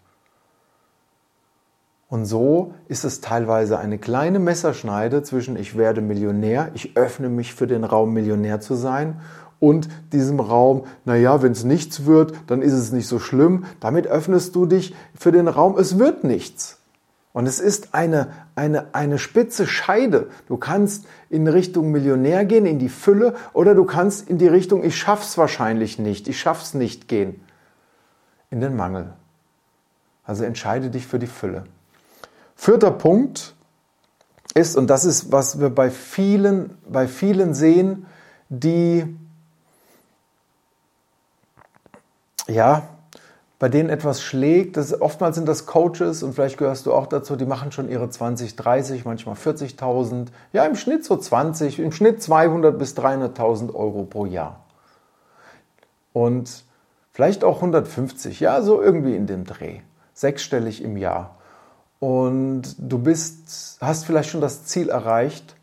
Und 2.10 2.26
so 2.26 2.74
ist 2.88 3.04
es 3.04 3.22
teilweise 3.22 3.80
eine 3.80 3.98
kleine 3.98 4.40
Messerschneide 4.40 5.24
zwischen 5.24 5.58
ich 5.58 5.78
werde 5.78 6.02
Millionär, 6.02 6.72
ich 6.74 6.96
öffne 6.96 7.28
mich 7.30 7.54
für 7.54 7.68
den 7.68 7.84
Raum 7.84 8.13
Millionär 8.13 8.62
zu 8.62 8.76
sein 8.76 9.20
und 9.60 9.90
diesem 10.13 10.40
Raum, 10.40 10.86
naja, 11.04 11.42
wenn 11.42 11.52
es 11.52 11.63
nichts 11.63 12.06
wird, 12.06 12.34
dann 12.48 12.62
ist 12.62 12.74
es 12.74 12.92
nicht 12.92 13.08
so 13.08 13.20
schlimm. 13.20 13.66
Damit 13.80 14.08
öffnest 14.08 14.56
du 14.56 14.66
dich 14.66 14.96
für 15.16 15.32
den 15.32 15.48
Raum, 15.48 15.78
es 15.78 16.00
wird 16.00 16.24
nichts. 16.24 16.77
Und 17.38 17.45
es 17.45 17.60
ist 17.60 17.93
eine, 17.93 18.30
eine, 18.56 18.95
eine 18.95 19.19
spitze 19.19 19.67
Scheide. 19.67 20.32
Du 20.47 20.58
kannst 20.58 21.06
in 21.30 21.47
Richtung 21.47 21.91
Millionär 21.91 22.45
gehen, 22.45 22.65
in 22.65 22.80
die 22.80 22.89
Fülle, 22.89 23.36
oder 23.54 23.76
du 23.76 23.86
kannst 23.86 24.28
in 24.28 24.39
die 24.39 24.47
Richtung, 24.47 24.84
ich 24.84 24.97
schaff's 24.97 25.38
wahrscheinlich 25.38 26.00
nicht, 26.00 26.28
ich 26.28 26.39
schaff's 26.39 26.73
nicht 26.73 27.08
gehen, 27.08 27.39
in 28.50 28.60
den 28.60 28.76
Mangel. 28.76 29.13
Also 30.23 30.45
entscheide 30.45 30.89
dich 30.89 31.06
für 31.06 31.19
die 31.19 31.28
Fülle. 31.28 31.65
Vierter 32.56 32.89
Punkt 32.89 33.54
ist, 34.56 34.76
und 34.76 34.88
das 34.88 35.06
ist, 35.06 35.32
was 35.32 35.60
wir 35.60 35.69
bei 35.69 35.91
vielen, 35.91 36.76
bei 36.89 37.08
vielen 37.08 37.54
sehen, 37.54 38.08
die, 38.50 39.15
ja, 42.47 42.97
bei 43.60 43.70
denen 43.70 43.89
etwas 43.89 44.22
schlägt. 44.22 44.78
Das, 44.78 45.00
oftmals 45.00 45.36
sind 45.36 45.48
das 45.48 45.65
Coaches 45.65 46.24
und 46.24 46.34
vielleicht 46.34 46.58
gehörst 46.58 46.86
du 46.86 46.93
auch 46.93 47.08
dazu, 47.08 47.36
die 47.36 47.46
machen 47.46 47.72
schon 47.72 47.89
ihre 47.89 48.10
20, 48.10 48.56
30, 48.56 49.06
manchmal 49.06 49.36
40.000, 49.36 50.28
ja 50.54 50.65
im 50.65 50.76
Schnitt 50.76 51.06
so 51.06 51.17
20, 51.17 51.80
im 51.80 51.91
Schnitt 51.91 52.22
200 52.22 52.78
bis 52.78 52.96
300.000 52.96 53.74
Euro 53.74 54.04
pro 54.04 54.26
Jahr. 54.26 54.63
Und 56.13 56.63
vielleicht 57.12 57.43
auch 57.43 57.58
150, 57.58 58.39
ja, 58.39 58.62
so 58.62 58.82
irgendwie 58.82 59.15
in 59.15 59.28
dem 59.28 59.46
Dreh, 59.46 59.80
sechsstellig 60.13 60.84
im 60.84 60.98
Jahr. 60.98 61.36
Und 62.00 62.76
du 62.78 63.00
bist, 63.00 63.78
hast 63.82 64.06
vielleicht 64.06 64.30
schon 64.30 64.41
das 64.41 64.65
Ziel 64.65 64.89
erreicht, 64.89 65.57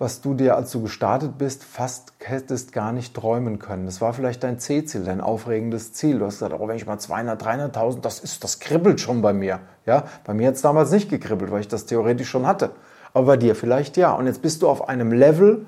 was 0.00 0.22
du 0.22 0.32
dir, 0.32 0.56
als 0.56 0.72
du 0.72 0.80
gestartet 0.80 1.36
bist, 1.36 1.62
fast 1.62 2.14
hättest 2.20 2.72
gar 2.72 2.90
nicht 2.90 3.14
träumen 3.14 3.58
können. 3.58 3.84
Das 3.84 4.00
war 4.00 4.14
vielleicht 4.14 4.42
dein 4.42 4.58
C-Ziel, 4.58 5.04
dein 5.04 5.20
aufregendes 5.20 5.92
Ziel. 5.92 6.18
Du 6.18 6.24
hast 6.24 6.36
gesagt, 6.38 6.58
oh, 6.58 6.66
wenn 6.66 6.76
ich 6.76 6.86
mal 6.86 6.98
200, 6.98 7.40
300.000, 7.40 8.00
das 8.00 8.18
ist, 8.18 8.42
das 8.42 8.60
kribbelt 8.60 8.98
schon 8.98 9.20
bei 9.20 9.34
mir. 9.34 9.60
Ja, 9.84 10.04
bei 10.24 10.32
mir 10.32 10.48
hat 10.48 10.54
es 10.54 10.62
damals 10.62 10.90
nicht 10.90 11.10
gekribbelt, 11.10 11.50
weil 11.52 11.60
ich 11.60 11.68
das 11.68 11.84
theoretisch 11.84 12.30
schon 12.30 12.46
hatte. 12.46 12.70
Aber 13.12 13.26
bei 13.26 13.36
dir 13.36 13.54
vielleicht 13.54 13.98
ja. 13.98 14.12
Und 14.14 14.26
jetzt 14.26 14.40
bist 14.40 14.62
du 14.62 14.70
auf 14.70 14.88
einem 14.88 15.12
Level, 15.12 15.66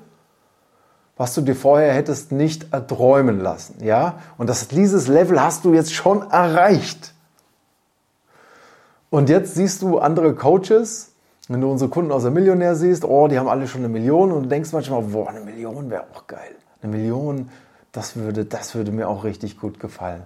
was 1.15 1.35
du 1.35 1.41
dir 1.41 1.55
vorher 1.55 1.93
hättest 1.93 2.31
nicht 2.31 2.73
erträumen 2.73 3.39
lassen. 3.39 3.83
Ja, 3.83 4.17
und 4.39 4.49
das, 4.49 4.67
dieses 4.67 5.07
Level 5.07 5.39
hast 5.39 5.63
du 5.63 5.75
jetzt 5.75 5.93
schon 5.93 6.31
erreicht. 6.31 7.13
Und 9.11 9.29
jetzt 9.29 9.53
siehst 9.53 9.83
du 9.83 9.99
andere 9.99 10.33
Coaches, 10.33 11.12
wenn 11.49 11.61
du 11.61 11.69
unsere 11.69 11.89
Kunden 11.89 12.11
aus 12.11 12.23
der 12.23 12.31
Millionär 12.31 12.75
siehst, 12.75 13.03
oh, 13.03 13.27
die 13.27 13.37
haben 13.37 13.49
alle 13.49 13.67
schon 13.67 13.81
eine 13.81 13.89
Million 13.89 14.31
und 14.31 14.43
du 14.43 14.49
denkst 14.49 14.71
manchmal, 14.71 15.01
boah, 15.01 15.29
eine 15.29 15.41
Million 15.41 15.89
wäre 15.89 16.05
auch 16.13 16.27
geil. 16.27 16.55
Eine 16.81 16.95
Million, 16.95 17.49
das 17.91 18.15
würde, 18.15 18.45
das 18.45 18.75
würde 18.75 18.91
mir 18.91 19.09
auch 19.09 19.23
richtig 19.23 19.59
gut 19.59 19.79
gefallen. 19.79 20.23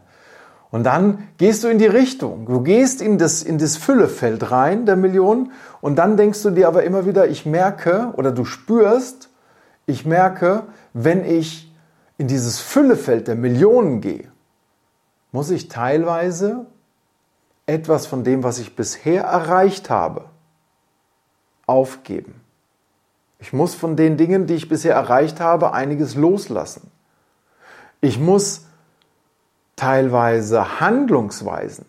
Und 0.69 0.83
dann 0.83 1.29
gehst 1.37 1.63
du 1.63 1.69
in 1.69 1.79
die 1.79 1.85
Richtung. 1.85 2.45
Du 2.45 2.61
gehst 2.61 3.01
in 3.01 3.17
das, 3.17 3.41
in 3.41 3.57
das 3.57 3.77
Füllefeld 3.77 4.51
rein 4.51 4.85
der 4.85 4.95
Million 4.95 5.51
und 5.81 5.95
dann 5.95 6.17
denkst 6.17 6.43
du 6.43 6.51
dir 6.51 6.67
aber 6.67 6.83
immer 6.83 7.05
wieder, 7.05 7.27
ich 7.27 7.45
merke 7.45 8.13
oder 8.15 8.31
du 8.31 8.45
spürst, 8.45 9.29
ich 9.85 10.05
merke, 10.05 10.63
wenn 10.93 11.23
ich 11.23 11.71
in 12.17 12.27
dieses 12.27 12.59
Füllefeld 12.59 13.27
der 13.27 13.35
Millionen 13.35 14.01
gehe, 14.01 14.29
muss 15.31 15.49
ich 15.49 15.69
teilweise 15.69 16.65
etwas 17.65 18.05
von 18.05 18.23
dem, 18.23 18.43
was 18.43 18.59
ich 18.59 18.75
bisher 18.75 19.23
erreicht 19.23 19.89
habe, 19.89 20.25
aufgeben. 21.67 22.33
Ich 23.39 23.53
muss 23.53 23.75
von 23.75 23.95
den 23.95 24.17
Dingen, 24.17 24.47
die 24.47 24.55
ich 24.55 24.67
bisher 24.67 24.95
erreicht 24.95 25.39
habe, 25.39 25.73
einiges 25.73 26.15
loslassen. 26.15 26.89
Ich 28.01 28.19
muss 28.19 28.65
teilweise 29.75 30.79
Handlungsweisen, 30.79 31.85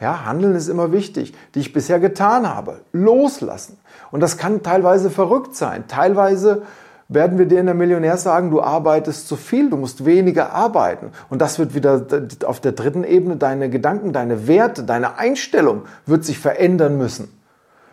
ja, 0.00 0.24
Handeln 0.24 0.56
ist 0.56 0.68
immer 0.68 0.90
wichtig, 0.90 1.32
die 1.54 1.60
ich 1.60 1.72
bisher 1.72 2.00
getan 2.00 2.52
habe, 2.52 2.80
loslassen. 2.92 3.78
Und 4.10 4.18
das 4.18 4.36
kann 4.36 4.64
teilweise 4.64 5.10
verrückt 5.10 5.54
sein. 5.54 5.84
Teilweise 5.86 6.62
werden 7.06 7.38
wir 7.38 7.46
dir 7.46 7.60
in 7.60 7.66
der 7.66 7.76
Millionär 7.76 8.16
sagen, 8.16 8.50
du 8.50 8.60
arbeitest 8.60 9.28
zu 9.28 9.36
viel, 9.36 9.70
du 9.70 9.76
musst 9.76 10.04
weniger 10.04 10.52
arbeiten. 10.52 11.12
Und 11.30 11.40
das 11.40 11.60
wird 11.60 11.74
wieder 11.74 12.04
auf 12.46 12.58
der 12.58 12.72
dritten 12.72 13.04
Ebene, 13.04 13.36
deine 13.36 13.70
Gedanken, 13.70 14.12
deine 14.12 14.48
Werte, 14.48 14.82
deine 14.82 15.18
Einstellung 15.18 15.82
wird 16.04 16.24
sich 16.24 16.38
verändern 16.40 16.98
müssen 16.98 17.41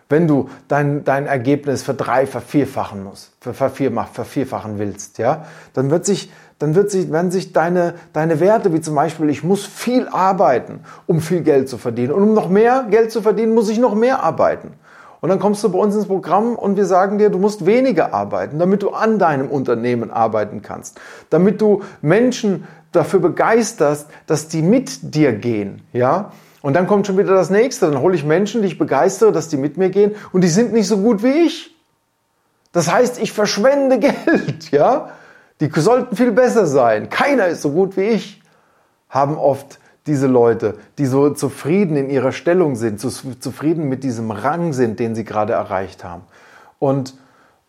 wenn 0.09 0.27
du 0.27 0.49
dein, 0.67 1.03
dein 1.03 1.27
Ergebnis 1.27 1.83
verdrei, 1.83 2.25
vervierfachen 2.25 3.03
musst, 3.03 3.31
vervierfachen 3.41 4.79
willst, 4.79 5.19
ja, 5.19 5.45
dann 5.73 5.91
wird 5.91 6.05
sich, 6.05 6.31
dann 6.57 6.73
wird 6.73 6.89
sich, 6.89 7.11
werden 7.11 7.29
sich 7.29 7.53
deine, 7.53 7.93
deine 8.11 8.39
Werte, 8.39 8.73
wie 8.73 8.81
zum 8.81 8.95
Beispiel, 8.95 9.29
ich 9.29 9.43
muss 9.43 9.65
viel 9.65 10.07
arbeiten, 10.07 10.81
um 11.05 11.21
viel 11.21 11.41
Geld 11.41 11.69
zu 11.69 11.77
verdienen. 11.77 12.11
Und 12.11 12.23
um 12.23 12.33
noch 12.33 12.49
mehr 12.49 12.87
Geld 12.89 13.11
zu 13.11 13.21
verdienen, 13.21 13.53
muss 13.53 13.69
ich 13.69 13.77
noch 13.77 13.93
mehr 13.93 14.23
arbeiten. 14.23 14.73
Und 15.21 15.29
dann 15.29 15.39
kommst 15.39 15.63
du 15.63 15.69
bei 15.69 15.77
uns 15.77 15.95
ins 15.95 16.07
Programm 16.07 16.55
und 16.55 16.75
wir 16.77 16.85
sagen 16.85 17.17
dir, 17.17 17.29
du 17.29 17.37
musst 17.37 17.65
weniger 17.65 18.13
arbeiten, 18.13 18.57
damit 18.57 18.81
du 18.83 18.91
an 18.91 19.19
deinem 19.19 19.49
Unternehmen 19.49 20.11
arbeiten 20.11 20.61
kannst, 20.61 20.99
damit 21.29 21.61
du 21.61 21.83
Menschen 22.01 22.67
dafür 22.93 23.19
begeisterst, 23.19 24.07
dass 24.27 24.47
die 24.47 24.61
mit 24.61 25.13
dir 25.13 25.33
gehen, 25.33 25.81
ja. 25.93 26.31
Und 26.61 26.73
dann 26.73 26.87
kommt 26.87 27.07
schon 27.07 27.17
wieder 27.17 27.33
das 27.33 27.49
nächste. 27.49 27.89
Dann 27.89 28.01
hole 28.01 28.15
ich 28.15 28.23
Menschen, 28.23 28.61
die 28.61 28.67
ich 28.67 28.77
begeistere, 28.77 29.31
dass 29.31 29.47
die 29.47 29.57
mit 29.57 29.77
mir 29.77 29.89
gehen 29.89 30.15
und 30.31 30.41
die 30.41 30.49
sind 30.49 30.73
nicht 30.73 30.87
so 30.87 30.97
gut 30.97 31.23
wie 31.23 31.45
ich. 31.45 31.75
Das 32.71 32.91
heißt, 32.91 33.19
ich 33.19 33.31
verschwende 33.31 33.99
Geld, 33.99 34.71
ja? 34.71 35.11
Die 35.61 35.69
sollten 35.75 36.15
viel 36.15 36.31
besser 36.31 36.65
sein. 36.65 37.09
Keiner 37.09 37.47
ist 37.47 37.61
so 37.61 37.71
gut 37.71 37.97
wie 37.97 38.03
ich. 38.03 38.41
Haben 39.09 39.37
oft 39.37 39.79
diese 40.07 40.27
Leute, 40.27 40.75
die 40.97 41.05
so 41.05 41.31
zufrieden 41.31 41.97
in 41.97 42.09
ihrer 42.09 42.31
Stellung 42.31 42.75
sind, 42.75 42.99
so 43.01 43.09
zufrieden 43.09 43.89
mit 43.89 44.03
diesem 44.03 44.31
Rang 44.31 44.73
sind, 44.73 44.99
den 44.99 45.15
sie 45.15 45.25
gerade 45.25 45.53
erreicht 45.53 46.03
haben. 46.03 46.23
Und, 46.79 47.15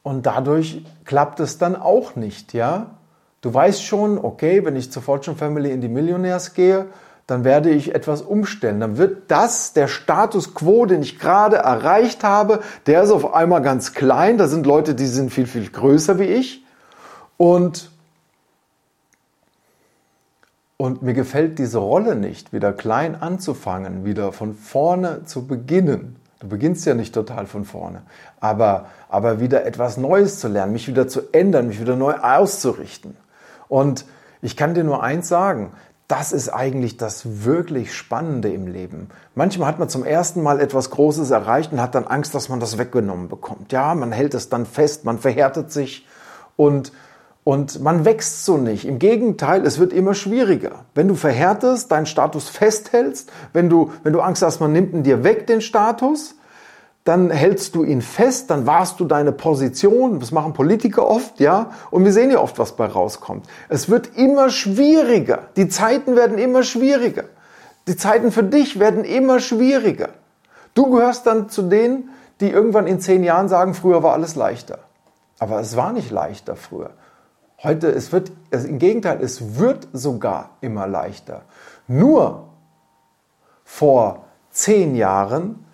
und 0.03 0.27
dadurch 0.27 0.85
klappt 1.05 1.41
es 1.41 1.59
dann 1.59 1.77
auch 1.77 2.17
nicht, 2.17 2.55
ja? 2.55 2.95
Du 3.41 3.53
weißt 3.53 3.83
schon, 3.83 4.19
okay, 4.19 4.65
wenn 4.65 4.77
ich 4.77 4.93
zur 4.93 5.03
Fortune 5.03 5.37
Family 5.37 5.71
in 5.71 5.81
die 5.81 5.89
Millionärs 5.89 6.53
gehe, 6.55 6.87
dann 7.31 7.45
werde 7.45 7.71
ich 7.71 7.95
etwas 7.95 8.23
umstellen. 8.23 8.81
Dann 8.81 8.99
wird 8.99 9.31
das, 9.31 9.73
der 9.73 9.87
Status 9.87 10.53
quo, 10.55 10.85
den 10.85 11.01
ich 11.01 11.19
gerade 11.19 11.57
erreicht 11.57 12.25
habe, 12.25 12.61
der 12.87 13.05
ist 13.05 13.11
auf 13.11 13.35
einmal 13.35 13.63
ganz 13.63 13.93
klein. 13.93 14.37
Da 14.37 14.49
sind 14.49 14.67
Leute, 14.67 14.97
die 14.97 15.07
sind 15.07 15.31
viel, 15.31 15.47
viel 15.47 15.71
größer 15.71 16.19
wie 16.19 16.25
ich. 16.25 16.65
Und, 17.37 17.91
und 20.77 21.03
mir 21.03 21.15
gefällt 21.15 21.59
diese 21.61 21.79
Rolle 21.79 22.17
nicht, 22.17 22.53
wieder 22.53 22.73
klein 22.73 23.15
anzufangen, 23.23 24.05
wieder 24.05 24.33
von 24.33 24.55
vorne 24.55 25.25
zu 25.25 25.47
beginnen. 25.47 26.17
Du 26.41 26.49
beginnst 26.49 26.85
ja 26.85 26.95
nicht 26.95 27.15
total 27.15 27.47
von 27.47 27.65
vorne, 27.65 28.03
aber, 28.41 28.87
aber 29.09 29.41
wieder 29.41 29.67
etwas 29.67 29.99
Neues 29.99 30.41
zu 30.41 30.49
lernen, 30.49 30.73
mich 30.73 30.89
wieder 30.89 31.07
zu 31.07 31.33
ändern, 31.33 31.69
mich 31.69 31.81
wieder 31.81 31.97
neu 31.97 32.15
auszurichten. 32.15 33.17
Und 33.69 34.05
ich 34.43 34.57
kann 34.57 34.75
dir 34.75 34.85
nur 34.85 35.03
eins 35.03 35.29
sagen, 35.29 35.73
das 36.11 36.33
ist 36.33 36.49
eigentlich 36.49 36.97
das 36.97 37.45
wirklich 37.45 37.95
Spannende 37.95 38.53
im 38.53 38.67
Leben. 38.67 39.11
Manchmal 39.37 39.69
hat 39.69 39.79
man 39.79 39.89
zum 39.89 40.05
ersten 40.05 40.43
Mal 40.43 40.61
etwas 40.61 40.91
Großes 40.91 41.31
erreicht 41.31 41.73
und 41.73 41.81
hat 41.81 41.95
dann 41.95 42.05
Angst, 42.05 42.35
dass 42.35 42.49
man 42.49 42.59
das 42.59 42.79
weggenommen 42.79 43.29
bekommt. 43.29 43.71
Ja, 43.71 43.95
man 43.95 44.11
hält 44.11 44.35
es 44.35 44.49
dann 44.49 44.67
fest, 44.67 45.05
man 45.05 45.21
verhärtet 45.21 45.71
sich 45.71 46.09
und, 46.57 46.93
und 47.45 47.81
man 47.81 48.05
wächst 48.05 48.45
so 48.45 48.57
nicht. 48.57 48.87
Im 48.87 48.99
Gegenteil, 48.99 49.65
es 49.65 49.79
wird 49.79 49.93
immer 49.93 50.15
schwieriger. 50.15 50.85
Wenn 50.97 51.07
du 51.07 51.15
verhärtest, 51.15 51.93
deinen 51.93 52.07
Status 52.07 52.49
festhältst, 52.49 53.31
wenn 53.53 53.69
du, 53.69 53.93
wenn 54.03 54.13
du 54.13 54.21
Angst 54.21 54.43
hast, 54.43 54.59
man 54.59 54.73
nimmt 54.73 54.93
ihn 54.93 55.05
dir 55.05 55.23
weg, 55.23 55.47
den 55.47 55.61
Status, 55.61 56.35
dann 57.05 57.31
hältst 57.31 57.75
du 57.75 57.85
ihn 57.85 58.03
fest, 58.03 58.51
dann 58.51 58.67
wahrst 58.67 59.01
du 59.01 59.05
deine 59.05 59.33
Position. 59.33 60.21
Das 60.21 60.33
machen 60.33 60.53
Politiker 60.53 61.07
oft, 61.07 61.41
ja. 61.41 61.71
Und 61.91 62.05
wir 62.05 62.13
sehen 62.13 62.31
ja 62.31 62.41
oft, 62.41 62.59
was 62.59 62.77
bei 62.77 62.87
rauskommt. 62.87 63.47
Es 63.69 63.89
wird 63.89 64.17
immer 64.17 64.51
schwieriger. 64.51 65.49
Die 65.57 65.69
Zeiten 65.69 66.15
werden 66.15 66.39
immer 66.39 66.63
schwieriger. 66.63 67.25
Die 67.89 67.97
Zeiten 67.97 68.31
für 68.31 68.45
dich 68.45 68.79
werden 68.79 69.05
immer 69.05 69.41
schwieriger. 69.41 70.11
Du 70.75 70.91
gehörst 70.91 71.27
dann 71.27 71.49
zu 71.49 71.63
denen, 71.63 72.11
die 72.41 72.51
irgendwann 72.51 72.87
in 72.87 73.01
zehn 73.01 73.25
Jahren 73.25 73.49
sagen, 73.49 73.75
früher 73.75 74.03
war 74.03 74.13
alles 74.13 74.35
leichter. 74.35 74.79
Aber 75.39 75.61
es 75.61 75.77
war 75.77 75.93
nicht 75.93 76.11
leichter 76.11 76.55
früher. 76.55 76.91
Heute, 77.63 77.89
es 77.89 78.13
wird, 78.13 78.31
im 78.51 78.79
Gegenteil, 78.79 79.21
es 79.23 79.59
wird 79.59 79.89
sogar 79.93 80.51
immer 80.61 80.87
leichter. 80.87 81.43
Nur 81.89 82.49
vor 83.65 84.25
zehn 84.51 84.95
Jahren 84.95 85.65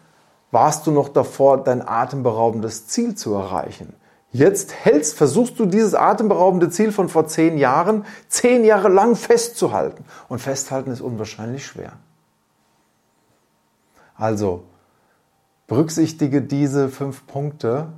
warst 0.50 0.86
du 0.86 0.90
noch 0.90 1.08
davor, 1.08 1.62
dein 1.62 1.86
atemberaubendes 1.86 2.86
Ziel 2.86 3.14
zu 3.14 3.34
erreichen. 3.34 3.94
Jetzt 4.32 4.74
hältst, 4.84 5.16
versuchst 5.16 5.58
du 5.58 5.66
dieses 5.66 5.94
atemberaubende 5.94 6.68
Ziel 6.68 6.92
von 6.92 7.08
vor 7.08 7.26
zehn 7.26 7.56
Jahren 7.56 8.04
zehn 8.28 8.64
Jahre 8.64 8.88
lang 8.88 9.16
festzuhalten. 9.16 10.04
Und 10.28 10.40
festhalten 10.40 10.90
ist 10.90 11.00
unwahrscheinlich 11.00 11.64
schwer. 11.64 11.92
Also, 14.14 14.64
berücksichtige 15.66 16.42
diese 16.42 16.88
fünf 16.88 17.26
Punkte 17.26 17.88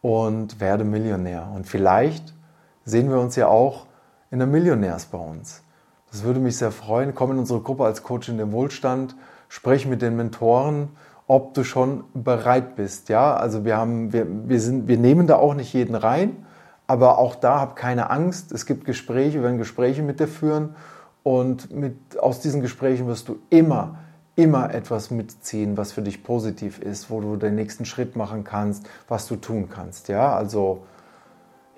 und 0.00 0.60
werde 0.60 0.84
Millionär. 0.84 1.50
Und 1.54 1.66
vielleicht 1.66 2.34
sehen 2.84 3.10
wir 3.10 3.20
uns 3.20 3.36
ja 3.36 3.48
auch 3.48 3.86
in 4.30 4.38
der 4.38 4.48
Millionärs 4.48 5.06
bei 5.06 5.18
uns. 5.18 5.62
Das 6.10 6.24
würde 6.24 6.40
mich 6.40 6.56
sehr 6.56 6.72
freuen. 6.72 7.14
Komm 7.14 7.32
in 7.32 7.38
unsere 7.38 7.60
Gruppe 7.60 7.84
als 7.84 8.02
Coach 8.02 8.28
in 8.28 8.38
den 8.38 8.52
Wohlstand, 8.52 9.16
sprech 9.48 9.86
mit 9.86 10.02
den 10.02 10.16
Mentoren 10.16 10.90
ob 11.32 11.54
du 11.54 11.64
schon 11.64 12.04
bereit 12.12 12.76
bist. 12.76 13.08
Ja, 13.08 13.34
also 13.34 13.64
wir 13.64 13.78
haben, 13.78 14.12
wir, 14.12 14.26
wir 14.28 14.60
sind, 14.60 14.86
wir 14.86 14.98
nehmen 14.98 15.26
da 15.26 15.36
auch 15.36 15.54
nicht 15.54 15.72
jeden 15.72 15.94
rein, 15.94 16.44
aber 16.86 17.16
auch 17.16 17.36
da 17.36 17.58
hab 17.58 17.74
keine 17.74 18.10
Angst. 18.10 18.52
Es 18.52 18.66
gibt 18.66 18.84
Gespräche, 18.84 19.38
wir 19.38 19.44
werden 19.44 19.56
Gespräche 19.56 20.02
mit 20.02 20.20
dir 20.20 20.28
führen 20.28 20.76
und 21.22 21.72
mit, 21.74 22.18
aus 22.20 22.40
diesen 22.40 22.60
Gesprächen 22.60 23.06
wirst 23.06 23.28
du 23.28 23.38
immer, 23.48 24.00
immer 24.36 24.74
etwas 24.74 25.10
mitziehen, 25.10 25.78
was 25.78 25.92
für 25.92 26.02
dich 26.02 26.22
positiv 26.22 26.78
ist, 26.80 27.08
wo 27.08 27.22
du 27.22 27.36
den 27.36 27.54
nächsten 27.54 27.86
Schritt 27.86 28.14
machen 28.14 28.44
kannst, 28.44 28.86
was 29.08 29.26
du 29.26 29.36
tun 29.36 29.70
kannst. 29.70 30.08
Ja, 30.08 30.36
also, 30.36 30.82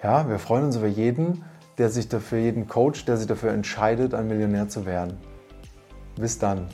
ja, 0.03 0.29
wir 0.29 0.41
freuen 0.41 0.65
uns 0.65 0.75
über 0.75 0.89
jeden, 0.89 1.45
der 1.79 1.91
sich 1.91 2.09
dafür, 2.09 2.39
jeden 2.39 2.67
Coach, 2.67 3.05
der 3.05 3.19
sich 3.19 3.29
dafür 3.29 3.53
entscheidet, 3.53 4.15
ein 4.15 4.27
Millionär 4.27 4.69
zu 4.69 4.85
werden. 4.85 5.17
Bis 6.17 6.41
dann. 6.41 6.67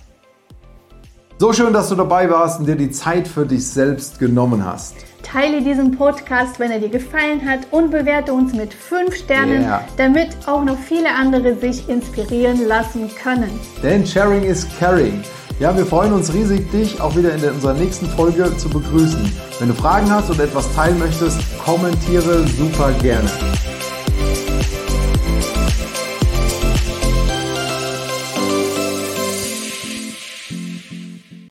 So 1.40 1.54
schön, 1.54 1.72
dass 1.72 1.88
du 1.88 1.94
dabei 1.94 2.28
warst 2.28 2.60
und 2.60 2.66
dir 2.66 2.76
die 2.76 2.90
Zeit 2.90 3.26
für 3.26 3.46
dich 3.46 3.66
selbst 3.66 4.18
genommen 4.18 4.62
hast. 4.62 4.94
Teile 5.22 5.62
diesen 5.62 5.96
Podcast, 5.96 6.60
wenn 6.60 6.70
er 6.70 6.80
dir 6.80 6.90
gefallen 6.90 7.48
hat 7.48 7.60
und 7.70 7.90
bewerte 7.90 8.34
uns 8.34 8.52
mit 8.52 8.74
5 8.74 9.14
Sternen, 9.14 9.62
yeah. 9.62 9.82
damit 9.96 10.36
auch 10.44 10.62
noch 10.62 10.76
viele 10.76 11.08
andere 11.08 11.56
sich 11.56 11.88
inspirieren 11.88 12.68
lassen 12.68 13.10
können. 13.22 13.48
Denn 13.82 14.06
Sharing 14.06 14.42
is 14.42 14.66
Caring. 14.78 15.24
Ja, 15.60 15.74
wir 15.74 15.86
freuen 15.86 16.12
uns 16.12 16.30
riesig, 16.34 16.70
dich 16.72 17.00
auch 17.00 17.16
wieder 17.16 17.32
in 17.32 17.42
unserer 17.42 17.72
nächsten 17.72 18.04
Folge 18.04 18.54
zu 18.58 18.68
begrüßen. 18.68 19.32
Wenn 19.60 19.68
du 19.68 19.74
Fragen 19.74 20.10
hast 20.10 20.28
oder 20.28 20.44
etwas 20.44 20.70
teilen 20.74 20.98
möchtest, 20.98 21.40
kommentiere 21.64 22.46
super 22.48 22.92
gerne. 23.00 23.30